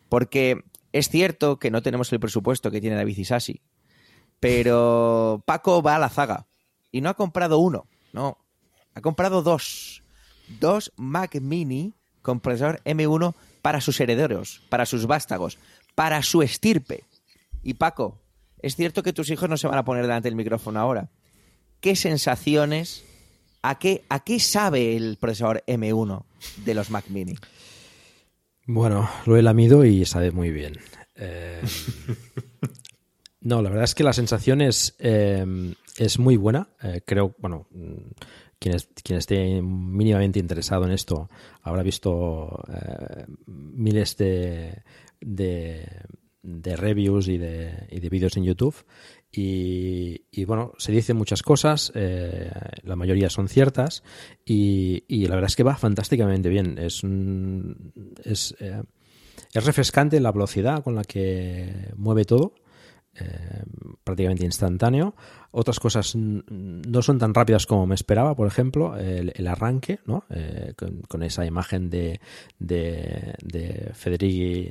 [0.09, 3.61] Porque es cierto que no tenemos el presupuesto que tiene David Isasi,
[4.41, 6.47] pero Paco va a la zaga
[6.91, 8.39] y no ha comprado uno, no,
[8.95, 10.03] ha comprado dos.
[10.61, 15.59] Dos Mac Mini con procesador M1 para sus herederos, para sus vástagos,
[15.95, 17.05] para su estirpe.
[17.63, 18.19] Y Paco,
[18.61, 21.11] es cierto que tus hijos no se van a poner delante del micrófono ahora.
[21.81, 23.05] ¿Qué sensaciones,
[23.63, 26.25] a qué, a qué sabe el procesador M1
[26.65, 27.37] de los Mac Mini?
[28.71, 30.75] Bueno, lo he lamido y sabe muy bien.
[31.17, 31.63] Eh,
[33.41, 36.69] no, la verdad es que la sensación es, eh, es muy buena.
[36.83, 37.95] Eh, creo, bueno, mm,
[38.59, 41.31] quien, es- quien esté mínimamente interesado en esto
[41.63, 44.83] habrá visto eh, miles de,
[45.21, 45.89] de,
[46.43, 48.75] de reviews y de, y de vídeos en YouTube.
[49.31, 52.51] Y, y, bueno, se dicen muchas cosas, eh,
[52.83, 54.03] la mayoría son ciertas
[54.45, 56.79] y, la verdad es que va fantásticamente bien.
[56.79, 57.93] Es, un-
[58.25, 58.83] es, eh,
[59.53, 62.55] es refrescante la velocidad con la que mueve todo.
[64.05, 65.15] Prácticamente instantáneo.
[65.51, 70.25] Otras cosas no son tan rápidas como me esperaba, por ejemplo, el, arranque, ¿no?
[71.09, 72.21] con, esa imagen de,
[72.59, 74.69] de, de Federighi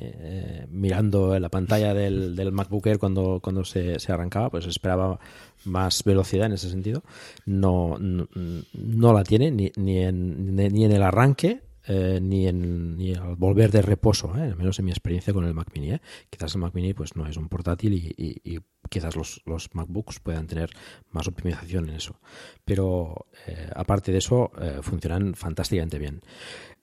[0.70, 5.20] mirando en la pantalla del, del MacBook Air cuando, cuando se, se, arrancaba, pues esperaba
[5.66, 7.04] más velocidad en ese sentido.
[7.46, 13.14] No, no, la tiene ni, ni, en, ni en el arranque eh, ni, en, ni
[13.14, 14.42] al volver de reposo, ¿eh?
[14.42, 15.92] al menos en mi experiencia con el Mac Mini.
[15.92, 16.02] ¿eh?
[16.30, 18.60] Quizás el Mac Mini pues no es un portátil y,
[18.90, 20.70] quizás los, los, MacBooks puedan tener
[21.12, 22.20] más optimización en eso.
[22.66, 23.28] Pero
[23.76, 26.22] aparte de eso, funcionan fantásticamente bien.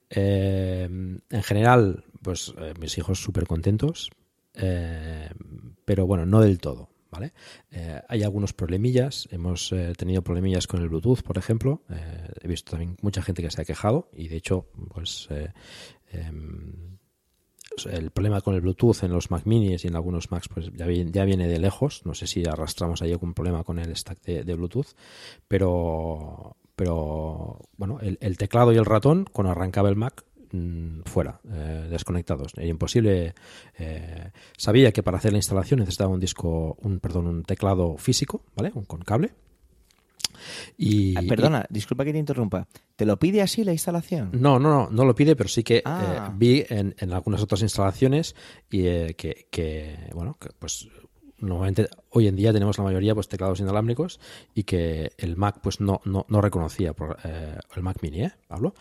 [0.09, 4.11] en general, pues mis hijos súper contentos,
[4.53, 6.89] pero bueno, no del todo.
[7.15, 7.33] ¿Vale?
[7.71, 12.47] Eh, hay algunos problemillas, hemos eh, tenido problemillas con el Bluetooth, por ejemplo, eh, he
[12.47, 15.29] visto también mucha gente que se ha quejado y de hecho, pues
[16.11, 16.97] em,
[17.89, 20.85] el problema con el Bluetooth en los Mac Minis y en algunos Macs pues ya,
[20.85, 24.87] viene, de lejos, no sé si arrastramos ahí algún problema con el stack de, Bluetooth,
[25.47, 26.57] pero
[27.77, 30.25] bueno, el, teclado y el ratón, cuando arrancaba el Mac,
[30.55, 32.53] Mm, fuera, eh, desconectados.
[32.55, 33.33] Era imposible.
[33.77, 38.43] Eh, sabía que para hacer la instalación necesitaba un disco, un perdón, un teclado físico,
[38.55, 38.71] ¿vale?
[38.73, 39.33] Un, con cable.
[40.77, 42.67] Y, ah, perdona, disculpa que te interrumpa.
[42.95, 44.29] ¿Te lo pide así la instalación?
[44.33, 46.33] No, no, no, no lo pide, pero sí que eh, ah.
[46.35, 48.35] vi en, en, algunas otras instalaciones
[48.69, 48.83] y
[49.13, 50.87] que, que, bueno, que, pues
[51.39, 54.19] normalmente hoy en día tenemos la mayoría pues teclados inalámbricos
[54.53, 58.31] y que el Mac pues no, no, no reconocía por eh, el Mac Mini, ¿eh?
[58.49, 58.73] hablo,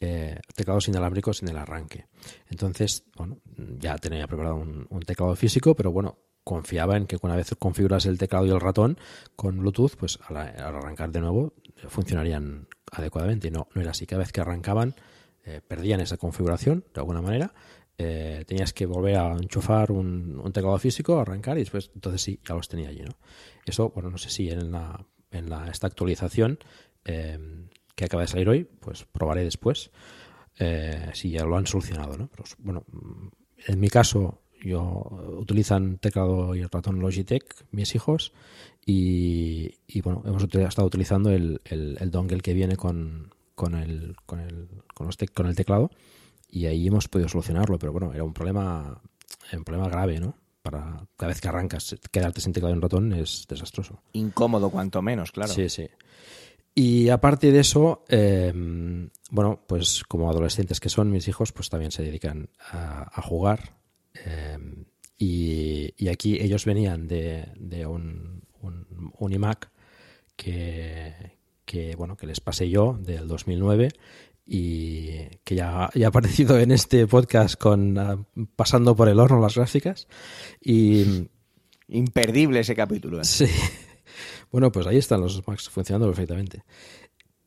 [0.00, 2.06] eh, teclados inalámbricos en el arranque.
[2.48, 7.54] Entonces, bueno, ya tenía preparado un, teclado físico, pero bueno, confiaba en que una vez
[7.58, 8.98] configuras el teclado y el ratón
[9.36, 11.54] con Bluetooth, pues al, arrancar de nuevo
[11.88, 13.50] funcionarían adecuadamente.
[13.50, 14.06] No, no era así.
[14.06, 14.94] Cada vez que arrancaban
[15.66, 17.52] perdían esa configuración de alguna manera
[17.98, 22.54] eh, tenías que volver a enchufar un, teclado físico, arrancar y después, entonces sí, ya
[22.54, 23.16] los tenía allí, ¿no?
[23.64, 26.58] Eso, bueno, no sé si en la, en la esta actualización
[27.04, 27.38] eh,
[27.94, 29.90] que acaba de salir hoy, pues probaré después
[30.58, 32.28] eh, si ya lo han solucionado, ¿no?
[32.28, 32.84] Pero, bueno,
[33.66, 38.32] en mi caso, yo utilizan teclado y ratón Logitech, mis hijos,
[38.84, 41.60] y, bueno, hemos estado utilizando el,
[42.10, 45.90] dongle que viene con, con, el, con, el, con el teclado
[46.52, 49.00] y ahí hemos podido solucionarlo, pero bueno, era un problema,
[49.54, 50.36] un problema grave, ¿no?
[50.60, 54.02] Para cada vez que arrancas, quedarte sin teclado en ratón es desastroso.
[54.12, 55.52] Incómodo, cuanto menos, claro.
[55.52, 55.88] Sí, sí.
[56.74, 61.90] Y aparte de eso, em, bueno, pues como adolescentes que son mis hijos, pues también
[61.90, 63.78] se dedican a, jugar.
[64.14, 64.84] Em,
[65.16, 69.70] y, aquí ellos venían de, de un, un, iMac
[70.36, 71.14] que,
[71.64, 73.88] que, bueno, que les pasé yo del 2009
[74.54, 75.08] y
[75.44, 78.22] que ya, ya, ha aparecido en este podcast con ah,
[78.54, 80.08] pasando por el horno las gráficas
[80.60, 81.26] y
[81.88, 83.22] imperdible ese capítulo.
[83.22, 83.24] ¿eh?
[83.24, 83.46] Sí.
[84.50, 86.64] Bueno, pues ahí están los Macs funcionando perfectamente.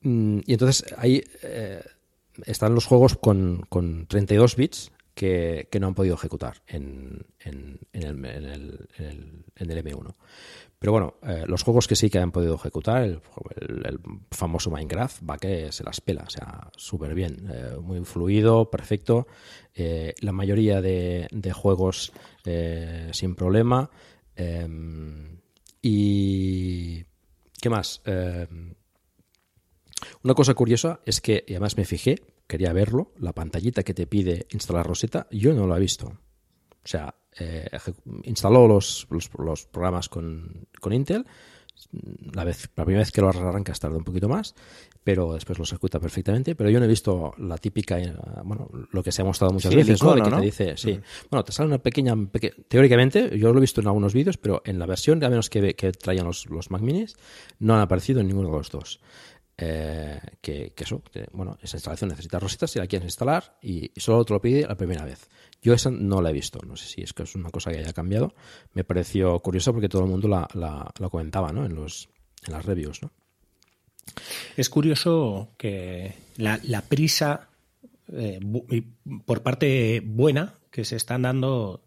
[0.01, 1.84] Mm, y entonces ahí eh,
[2.47, 7.80] están los juegos con, con 32 bits que, que, no han podido ejecutar en, en,
[7.93, 10.16] en, el, en, el, en el M1.
[10.86, 13.19] Pero bueno, eh, los juegos que sí que han podido ejecutar, el,
[14.29, 19.25] famoso Minecraft, va que se las pela, o sea, súper bien, eh, muy fluido, perfecto.
[19.73, 22.11] Eh, la mayoría de, juegos
[23.13, 23.89] sin problema.
[24.36, 25.39] Em,
[25.81, 27.03] y.
[27.59, 28.03] ¿Qué más?
[30.21, 34.45] Una cosa curiosa es que, además me fijé, quería verlo, la pantallita que te pide
[34.51, 36.09] instalar Rosetta, yo no la he visto.
[36.09, 37.67] O sea, eh,
[38.23, 41.25] instaló los, los, programas con, con, Intel.
[42.33, 44.55] La, vez, la primera vez que lo arrancas tarda un poquito más,
[45.03, 46.55] pero después lo ejecuta perfectamente.
[46.55, 49.75] Pero yo no he visto la típica, eh, bueno, lo que se ha mostrado muchas
[49.75, 50.15] veces, ¿no?
[50.15, 52.15] De que te dice, sí, bueno, te sale una pequeña,
[52.67, 55.75] teóricamente, yo lo he visto en algunos vídeos, pero en la versión, a menos que,
[55.75, 57.17] que traían los, los Mac Minis,
[57.59, 58.99] no han aparecido en ninguno de los dos.
[59.58, 61.01] Eh, que, eso,
[61.32, 64.76] bueno, esa instalación necesita rositas si la quieres instalar y, solo te lo pide la
[64.76, 65.30] primera vez.
[65.62, 67.80] Yo esa no la he visto, no sé si es que es una cosa que
[67.80, 68.34] haya cambiado.
[68.74, 71.66] Me pareció curioso porque todo el mundo la, la, comentaba ¿no?
[71.66, 72.10] en, los,
[72.45, 73.01] en las reviews.
[73.01, 73.12] ¿no?
[74.58, 77.49] Es curioso que la, prisa
[78.12, 78.39] eh,
[79.26, 81.86] por parte buena que se están dando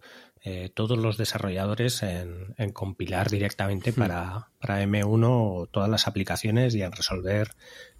[0.50, 3.94] eh, todos los desarrolladores en, compilar directamente hmm.
[3.96, 7.50] para, para, M1 todas las aplicaciones y en resolver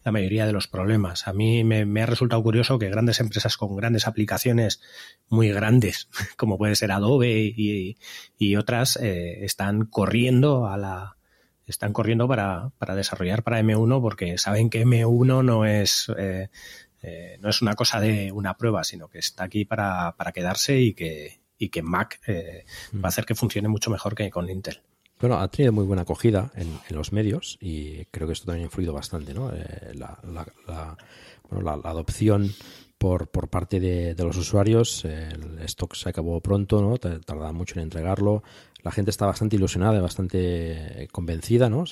[0.03, 1.29] la mayoría de los problemas.
[1.29, 4.81] A mí me, ha resultado curioso que grandes empresas con grandes aplicaciones
[5.29, 11.17] muy grandes, como puede ser Adobe y, otras, eh, están corriendo a la
[11.67, 16.49] están corriendo para, para, desarrollar para M1 porque saben que M1 no es eh,
[17.43, 20.95] no es una cosa de una prueba, sino que está aquí para, para quedarse y
[20.95, 24.81] que, y que Mac eh, va a hacer que funcione mucho mejor que con Intel.
[25.21, 28.67] Bueno, ha tenido muy buena acogida en, los medios y creo que esto también ha
[28.67, 29.53] influido bastante, ¿no?
[29.53, 30.17] Eh, la,
[31.51, 32.53] bueno, la, adopción
[32.99, 35.05] por, por parte de, los usuarios.
[35.05, 36.99] El stock se acabó pronto, ¿no?
[36.99, 38.45] Tardaba mucho en entregarlo
[38.83, 41.85] la gente está bastante ilusionada, bastante convencida, ¿no?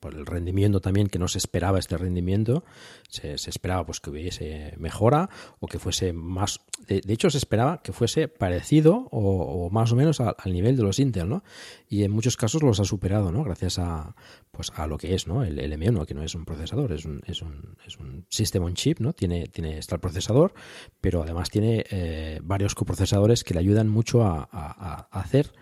[0.00, 2.64] por el rendimiento también, que no se esperaba este rendimiento,
[3.08, 7.92] se, esperaba pues que hubiese mejora o que fuese más, de, hecho se esperaba que
[7.92, 11.42] fuese parecido o, más o menos al nivel de los Intel, ¿no?
[11.88, 13.42] Y en muchos casos los ha superado, ¿no?
[13.42, 14.14] Gracias a,
[14.52, 15.42] pues a lo que es, ¿no?
[15.42, 18.74] El, M1, que no es un procesador, es un, es un, es un system on
[18.74, 19.12] chip, ¿no?
[19.12, 20.54] Tiene, tiene, está el procesador,
[21.00, 25.52] pero además tiene eh, varios coprocesadores que le ayudan mucho a hacer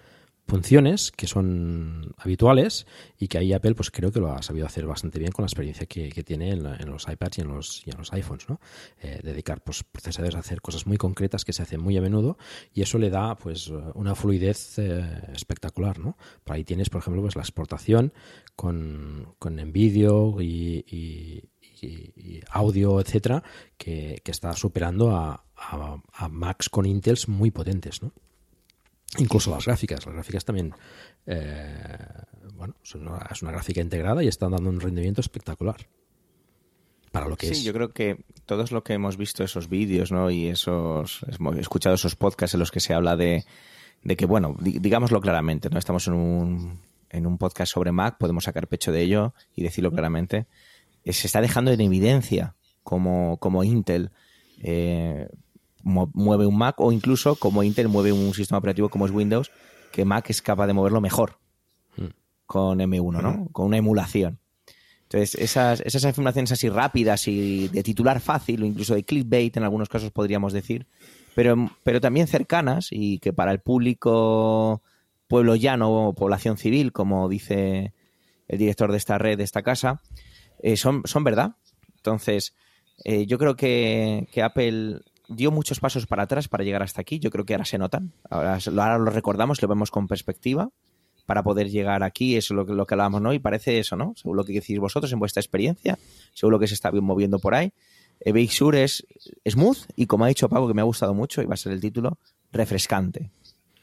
[0.47, 2.87] funciones que son habituales
[3.19, 5.47] y que ahí Apple pues creo que lo ha sabido hacer bastante bien con la
[5.47, 8.61] experiencia que, tiene en, los iPads y en los, y en los iPhones, ¿no?
[9.01, 12.39] Eh, dedicar pues, procesadores a hacer cosas muy concretas que se hacen muy a menudo
[12.73, 16.17] y eso le da pues una fluidez eh, espectacular, ¿no?
[16.45, 18.13] Por ahí tienes, por ejemplo, pues la exportación
[18.55, 21.43] con, con NVIDIA y,
[22.51, 23.43] audio, etcétera,
[23.77, 28.13] que, está superando a, a, a Macs con Intels muy potentes, ¿no?
[29.19, 30.05] Incluso las gráficas.
[30.07, 30.75] Las gráficas también,
[31.27, 31.99] eh,
[32.55, 35.77] bueno, es una, gráfica integrada y están dando un rendimiento espectacular.
[37.13, 40.31] Para lo que sí, yo creo que todos lo que hemos visto esos vídeos, ¿no?
[40.31, 43.45] Y esos, hemos escuchado esos podcasts en los que se habla de,
[44.03, 45.79] de que, bueno, digámoslo claramente, ¿no?
[45.79, 49.91] Estamos en un, en un podcast sobre Mac, podemos sacar pecho de ello y decirlo
[49.91, 50.47] claramente.
[51.05, 54.11] Eh, se está dejando en evidencia como, como Intel
[54.63, 55.29] eh,
[55.87, 59.51] mueve un Mac o incluso como Intel mueve un sistema operativo como es Windows,
[59.93, 61.39] que Mac es capaz de moverlo mejor
[61.97, 62.07] hmm.
[62.45, 63.49] con M1, ¿no?
[63.53, 64.41] Con una emulación.
[65.05, 69.63] Entonces, esas, esas afirmaciones así rápidas y de titular fácil, o incluso de clickbait en
[69.63, 70.89] algunos casos podríamos decir,
[71.37, 74.83] pero, pero también cercanas y que para el público
[75.29, 77.93] pueblo llano o población civil, como dice
[78.49, 80.03] el director de esta red, de esta casa,
[80.61, 81.57] eh, son, son verdad.
[81.97, 82.55] Entonces,
[83.05, 87.19] eh, yo creo que, que Apple dio muchos pasos para atrás para llegar hasta aquí.
[87.19, 88.13] Yo creo que ahora se notan.
[88.31, 88.59] Ahora,
[88.99, 90.71] lo recordamos, lo vemos con perspectiva
[91.27, 92.37] para poder llegar aquí.
[92.37, 93.33] Eso es lo, lo que hablábamos, ¿no?
[93.33, 94.15] Y parece eso, ¿no?
[94.17, 95.99] Según lo que decís vosotros en vuestra experiencia,
[96.33, 97.73] según lo que se está moviendo por ahí.
[98.21, 99.07] Eh, Big Sur es
[99.47, 101.73] smooth y, como ha dicho Paco, que me ha gustado mucho, y va a ser
[101.73, 102.19] el título,
[102.53, 103.31] refrescante,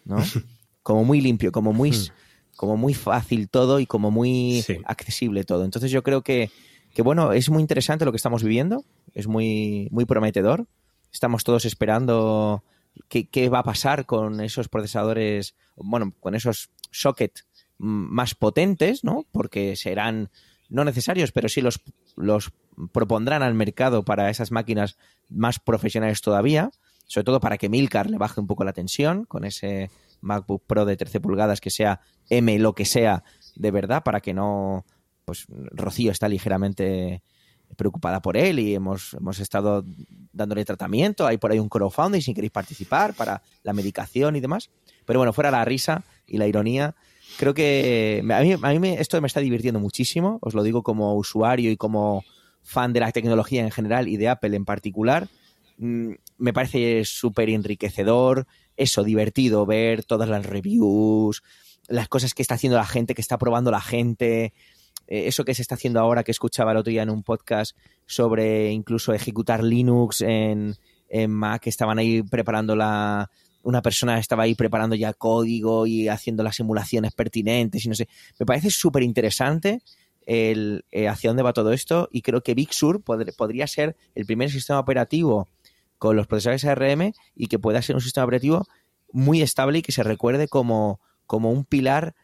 [0.05, 0.17] ¿no?
[0.83, 2.55] como muy limpio, como muy, hmm.
[2.55, 5.65] como muy fácil todo y como muy accesible todo.
[5.65, 6.49] Entonces yo creo que,
[6.93, 8.83] que, bueno, es muy interesante lo que estamos viviendo,
[9.13, 10.65] es muy, muy prometedor
[11.13, 12.63] estamos todos esperando
[13.07, 17.45] qué, va a pasar con esos procesadores, bueno, con esos sockets
[17.77, 19.25] más potentes, ¿no?
[19.31, 20.29] Porque serán
[20.69, 21.81] no necesarios, pero sí los,
[22.15, 22.51] los
[22.91, 24.97] propondrán al mercado para esas máquinas
[25.29, 26.71] más profesionales todavía,
[27.05, 29.91] sobre todo para que Milcar le baje un poco la tensión con ese
[30.21, 33.23] MacBook Pro de 13 pulgadas que sea M lo que sea
[33.55, 34.85] de verdad, para que no,
[35.25, 37.21] pues Rocío está ligeramente
[37.75, 39.85] preocupada por él y hemos, hemos estado
[40.33, 41.25] dándole tratamiento.
[41.25, 44.69] Hay por ahí un crowdfunding si queréis participar para la medicación y demás.
[45.05, 46.95] Pero bueno, fuera la risa y la ironía,
[47.37, 50.39] creo que a mí, mí esto me está divirtiendo muchísimo.
[50.41, 52.23] Os lo digo como usuario y como
[52.63, 55.27] fan de la tecnología en general y de Apple en particular.
[55.77, 61.43] Mm, me parece súper enriquecedor, eso, divertido ver todas las reviews,
[61.87, 64.53] las cosas que está haciendo la gente, que está probando la gente,
[65.07, 67.75] eh, eso que se está haciendo ahora, que escuchaba el otro día en un podcast
[68.05, 70.75] sobre incluso ejecutar Linux en,
[71.27, 73.29] Mac, estaban ahí preparando la,
[73.61, 78.07] una persona estaba ahí preparando ya código y haciendo las simulaciones pertinentes y no sé.
[78.39, 79.81] Me parece súper interesante
[80.25, 84.25] el, eh, hacia dónde va todo esto y creo que Big Sur podría ser el
[84.25, 85.49] primer sistema operativo
[85.97, 88.65] con los procesadores ARM y que pueda ser un sistema operativo
[89.11, 92.15] muy estable y que se recuerde como, como un pilar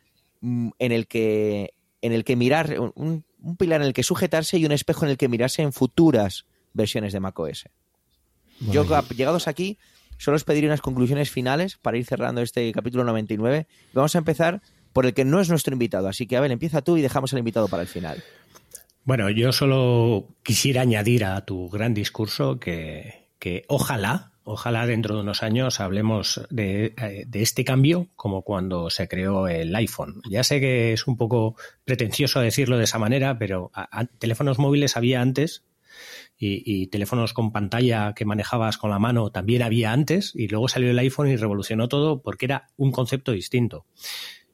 [0.42, 3.26] mm, en el que en el que mirar, un,
[3.58, 7.14] pilar en el que sujetarse y un espejo en el que mirarse en futuras versiones
[7.14, 7.66] de macOS.
[8.60, 8.86] Yo,
[9.16, 9.78] llegados aquí,
[10.18, 13.68] solo os pediré unas conclusiones finales para ir cerrando este capítulo 99.
[13.94, 14.62] Vamos a empezar
[14.94, 16.08] por el que no es nuestro invitado.
[16.08, 18.24] Así que, a ver, empieza tú y dejamos al invitado para el final.
[19.06, 25.22] Bueno, yo solo quisiera añadir a tu gran discurso que, que ojalá Ojalá dentro de
[25.22, 30.22] unos años hablemos de, eh, este cambio como cuando se creó el iPhone.
[30.30, 33.72] Ya sé que es un poco pretencioso decirlo de esa manera, pero
[34.18, 35.64] teléfonos móviles había antes
[36.38, 40.90] y, teléfonos con pantalla que manejabas con la mano también había antes y luego salió
[40.90, 43.86] el iPhone y revolucionó todo porque era un concepto distinto.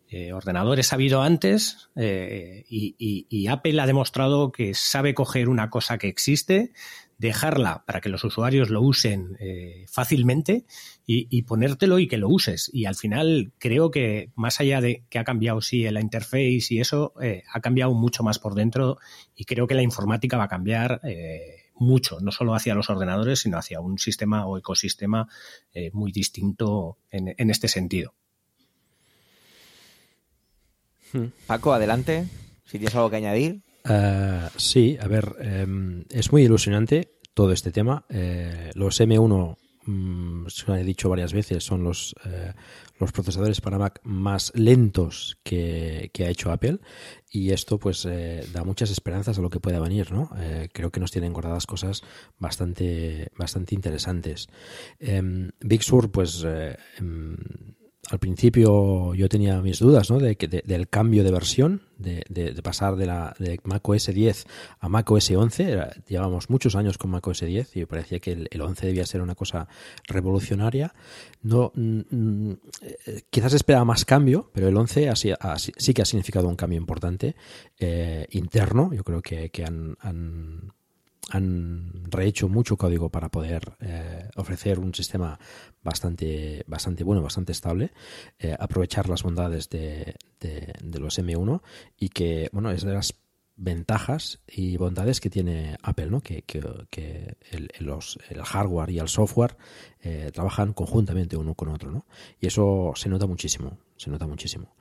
[0.10, 5.98] Eh, ordenadores ha habido antes eh, y, Apple ha demostrado que sabe coger una cosa
[5.98, 6.72] que existe,
[7.18, 10.66] dejarla para que los usuarios lo usen eh, fácilmente
[11.08, 12.70] y, ponértelo y que lo uses.
[12.74, 16.80] Y al final creo que más allá de que ha cambiado, sí, la interface y
[16.80, 18.98] eso, eh, ha cambiado mucho más por dentro
[19.36, 21.02] y creo que la informática va a cambiar.
[21.04, 25.28] Eh, mucho, no solo hacia los ordenadores, sino hacia un sistema o ecosistema
[25.92, 28.14] muy distinto en, este sentido.
[31.12, 31.26] Hmm.
[31.46, 32.30] Paco, adelante,
[32.64, 33.65] si tienes algo que añadir.
[34.58, 38.06] Sí, a ver, em, es muy ilusionante todo este tema.
[38.10, 42.54] Eh, los M1, mm, se he dicho varias veces, son los, eh,
[42.98, 46.80] los procesadores para Mac más lentos que, ha hecho Apple
[47.30, 50.30] y esto pues eh, da muchas esperanzas a lo que pueda venir, ¿no?
[50.72, 52.02] creo que nos tienen guardadas cosas
[52.40, 54.48] bastante, bastante interesantes.
[55.00, 56.44] Em, Big Sur, pues
[56.98, 57.36] em,
[58.12, 60.20] al principio yo tenía mis dudas ¿no?
[60.20, 60.36] de,
[60.66, 64.46] del cambio de versión, de, pasar de, la, de Mac OS 10
[64.80, 66.04] a Mac OS 11.
[66.08, 69.22] llevamos muchos años con Mac OS 10 y me parecía que el, 11 debía ser
[69.22, 69.68] una cosa
[70.08, 70.94] revolucionaria.
[71.42, 72.52] No, mm,
[73.30, 77.36] quizás esperaba más cambio, pero el 11 sí que ha significado un cambio importante
[77.80, 78.94] eh, interno.
[78.94, 80.74] Yo creo que, han han
[81.32, 85.40] rehecho mucho código para poder eh, ofrecer un sistema
[85.84, 87.92] bastante, bastante bueno, bastante estable,
[88.40, 90.16] eh, aprovechar las bondades de,
[90.82, 91.62] los M1
[91.98, 93.16] y que, bueno, es de las
[93.58, 96.22] ventajas y bondades que tiene Apple, ¿no?
[96.22, 99.58] que, que, el, hardware y el software
[100.02, 101.92] eh, trabajan conjuntamente uno con otro.
[101.92, 102.06] ¿no?
[102.40, 104.76] Y eso se nota muchísimo, se nota muchísimo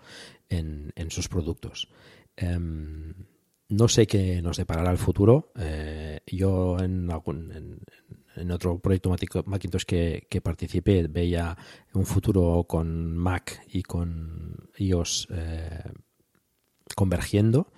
[0.48, 1.88] en, en sus productos.
[2.36, 3.14] Em,
[3.76, 5.52] no sé qué nos deparará el futuro.
[5.58, 7.10] Eh, yo en,
[8.36, 9.14] en, otro proyecto
[9.46, 11.56] Macintosh que, que, participé veía
[11.92, 15.82] un futuro con Mac y con iOS eh,
[16.94, 17.72] convergiendo.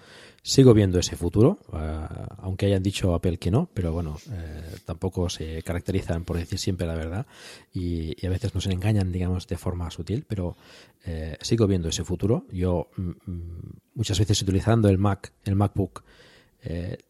[0.47, 2.07] Sigo viendo ese futuro, eh,
[2.39, 6.87] aunque hayan dicho Apple que no, pero bueno, eh, tampoco se caracterizan por decir siempre
[6.87, 7.27] la verdad
[7.75, 10.57] y, a veces nos engañan, digamos, de forma sutil, pero
[11.05, 12.47] eh, sigo viendo ese futuro.
[12.53, 16.05] Yo mm, mm, muchas veces utilizando el Mac, el MacBook,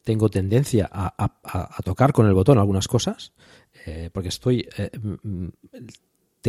[0.03, 3.33] tengo tendencia a, tocar con el botón algunas cosas,
[4.13, 4.69] porque estoy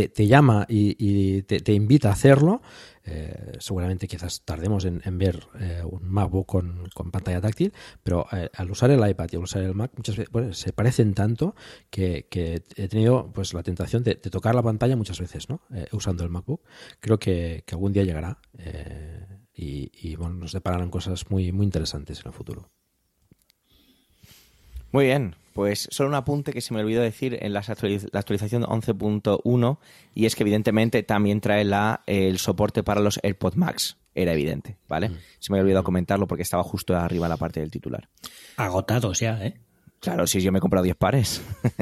[0.08, 2.62] te, llama y, te, invita a hacerlo,
[3.04, 7.74] eh, seguramente quizás tardemos en, ver eh, un MacBook con, pantalla táctil,
[8.04, 11.14] pero eh, al usar el iPad y al usar el Mac muchas veces se parecen
[11.14, 11.56] tanto
[11.90, 15.62] que, he tenido pues la tentación de, tocar la pantalla muchas veces, ¿no?
[15.92, 16.62] usando el MacBook.
[17.00, 18.40] Creo que, algún día llegará
[19.54, 22.70] y, y, bueno, nos depararán cosas muy, muy interesantes en el futuro.
[24.92, 29.80] Muy bien, pues solo un apunte que se me olvidó decir en la, actualización 11.1
[30.14, 33.98] y es que evidentemente también trae la, el soporte para los AirPod Max.
[34.14, 35.10] Era evidente, ¿vale?
[35.10, 35.18] Mm.
[35.40, 38.08] Se me había olvidado comentarlo porque estaba justo arriba la parte del titular.
[38.56, 39.60] Agotados ya, ¿eh?
[40.00, 41.42] Claro, si yo me he comprado 10 pares.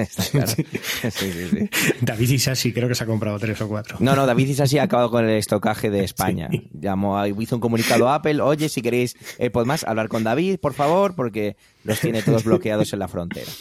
[2.01, 3.97] David Isasi creo que se ha comprado 3 o 4.
[3.99, 6.49] No, no, David Isasi ha acabado con el estocaje de España.
[6.71, 10.73] Llamó, hizo un comunicado a Apple, oye, si queréis eh, más hablar con David, por
[10.73, 13.51] favor, porque los tiene todos bloqueados en la frontera.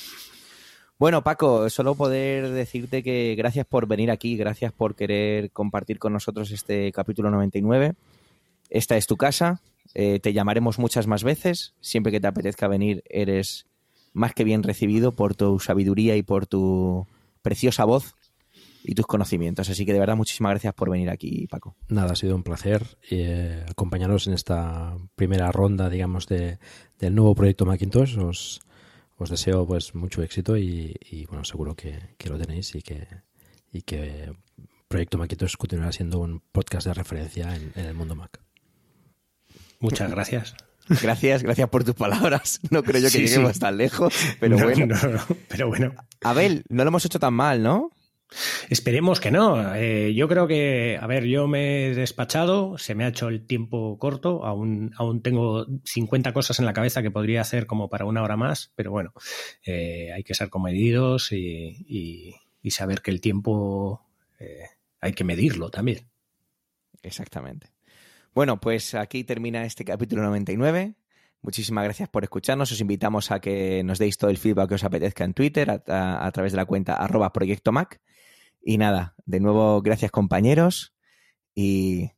[0.99, 6.13] Bueno, Paco, solo poder decirte que gracias por venir aquí, gracias por querer compartir con
[6.13, 7.95] nosotros este capítulo 99.
[8.71, 9.61] Esta es tu casa,
[9.95, 13.67] eh, te llamaremos muchas más veces, siempre que te apetezca venir eres
[14.15, 17.07] más que bien recibido por tu sabiduría y por tu
[17.43, 18.15] preciosa voz
[18.83, 19.69] y tus conocimientos.
[19.69, 21.77] Así que de verdad muchísimas gracias por venir aquí, Paco.
[21.89, 26.59] Nada, ha sido un placer eh, acompañaros en esta primera ronda, digamos, de,
[26.99, 28.19] del nuevo proyecto Macintosh.
[28.19, 28.61] Os,
[29.17, 33.07] os deseo pues mucho éxito y, bueno, seguro que, lo tenéis y que,
[33.73, 34.33] y que
[34.89, 38.41] Proyecto Macintosh continuará siendo un podcast de referencia en el mundo Mac.
[39.81, 40.55] Muchas gracias.
[40.89, 42.61] Gracias, gracias por tus palabras.
[42.71, 44.95] No creo yo que lleguemos tan lejos, pero bueno.
[45.49, 45.95] pero bueno.
[46.23, 47.91] Abel, no lo hemos hecho tan mal, ¿no?
[48.69, 49.75] Esperemos que no.
[49.75, 53.47] Eh, yo creo que, a ver, yo me he despachado, se me ha hecho el
[53.47, 58.07] tiempo corto, aún, aún tengo 50 cosas en la cabeza que podría hacer como para
[58.07, 59.13] una hora más, pero bueno,
[59.65, 64.05] eh, hay que ser comedidos y, y, saber que el tiempo
[64.41, 64.65] eh,
[65.01, 66.09] hay que medirlo también.
[67.03, 67.74] Exactamente.
[68.35, 70.97] Bueno, pues aquí termina este capítulo 99.
[71.41, 72.73] Muchísimas gracias por escucharnos.
[72.73, 76.31] Os invitamos a que nos deis todo el feedback que os apetezca en Twitter a,
[76.33, 78.01] través de la cuenta arroba Proyecto Mac.
[78.61, 80.97] Y nada, de nuevo, gracias compañeros
[81.55, 82.11] y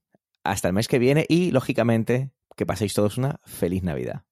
[0.43, 4.26] hasta el mes que viene y, lógicamente, que paséis todos una feliz Navidad.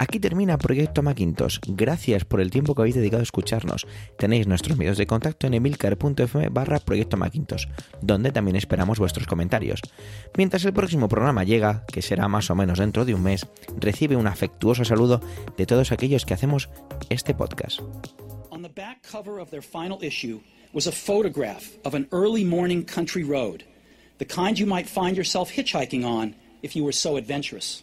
[0.00, 1.58] Aquí termina Proyecto Macintosh.
[1.66, 3.86] Gracias por el tiempo que habéis dedicado a escucharnos.
[4.16, 7.66] Tenéis nuestros medios de contacto en emilcar.fm barra Proyecto Macintosh,
[8.00, 9.82] donde también esperamos vuestros comentarios.
[10.38, 13.46] Mientras el próximo programa llega, que será más o menos dentro de un mes,
[13.78, 15.20] recibe un afectuoso saludo
[15.58, 16.70] de todos aquellos que hacemos
[17.10, 17.80] este podcast.
[18.50, 20.40] On the back cover of their final issue
[20.72, 23.64] was a photograph of an early morning country road,
[24.16, 27.82] the kind you might find yourself hitchhiking on if you were so adventurous.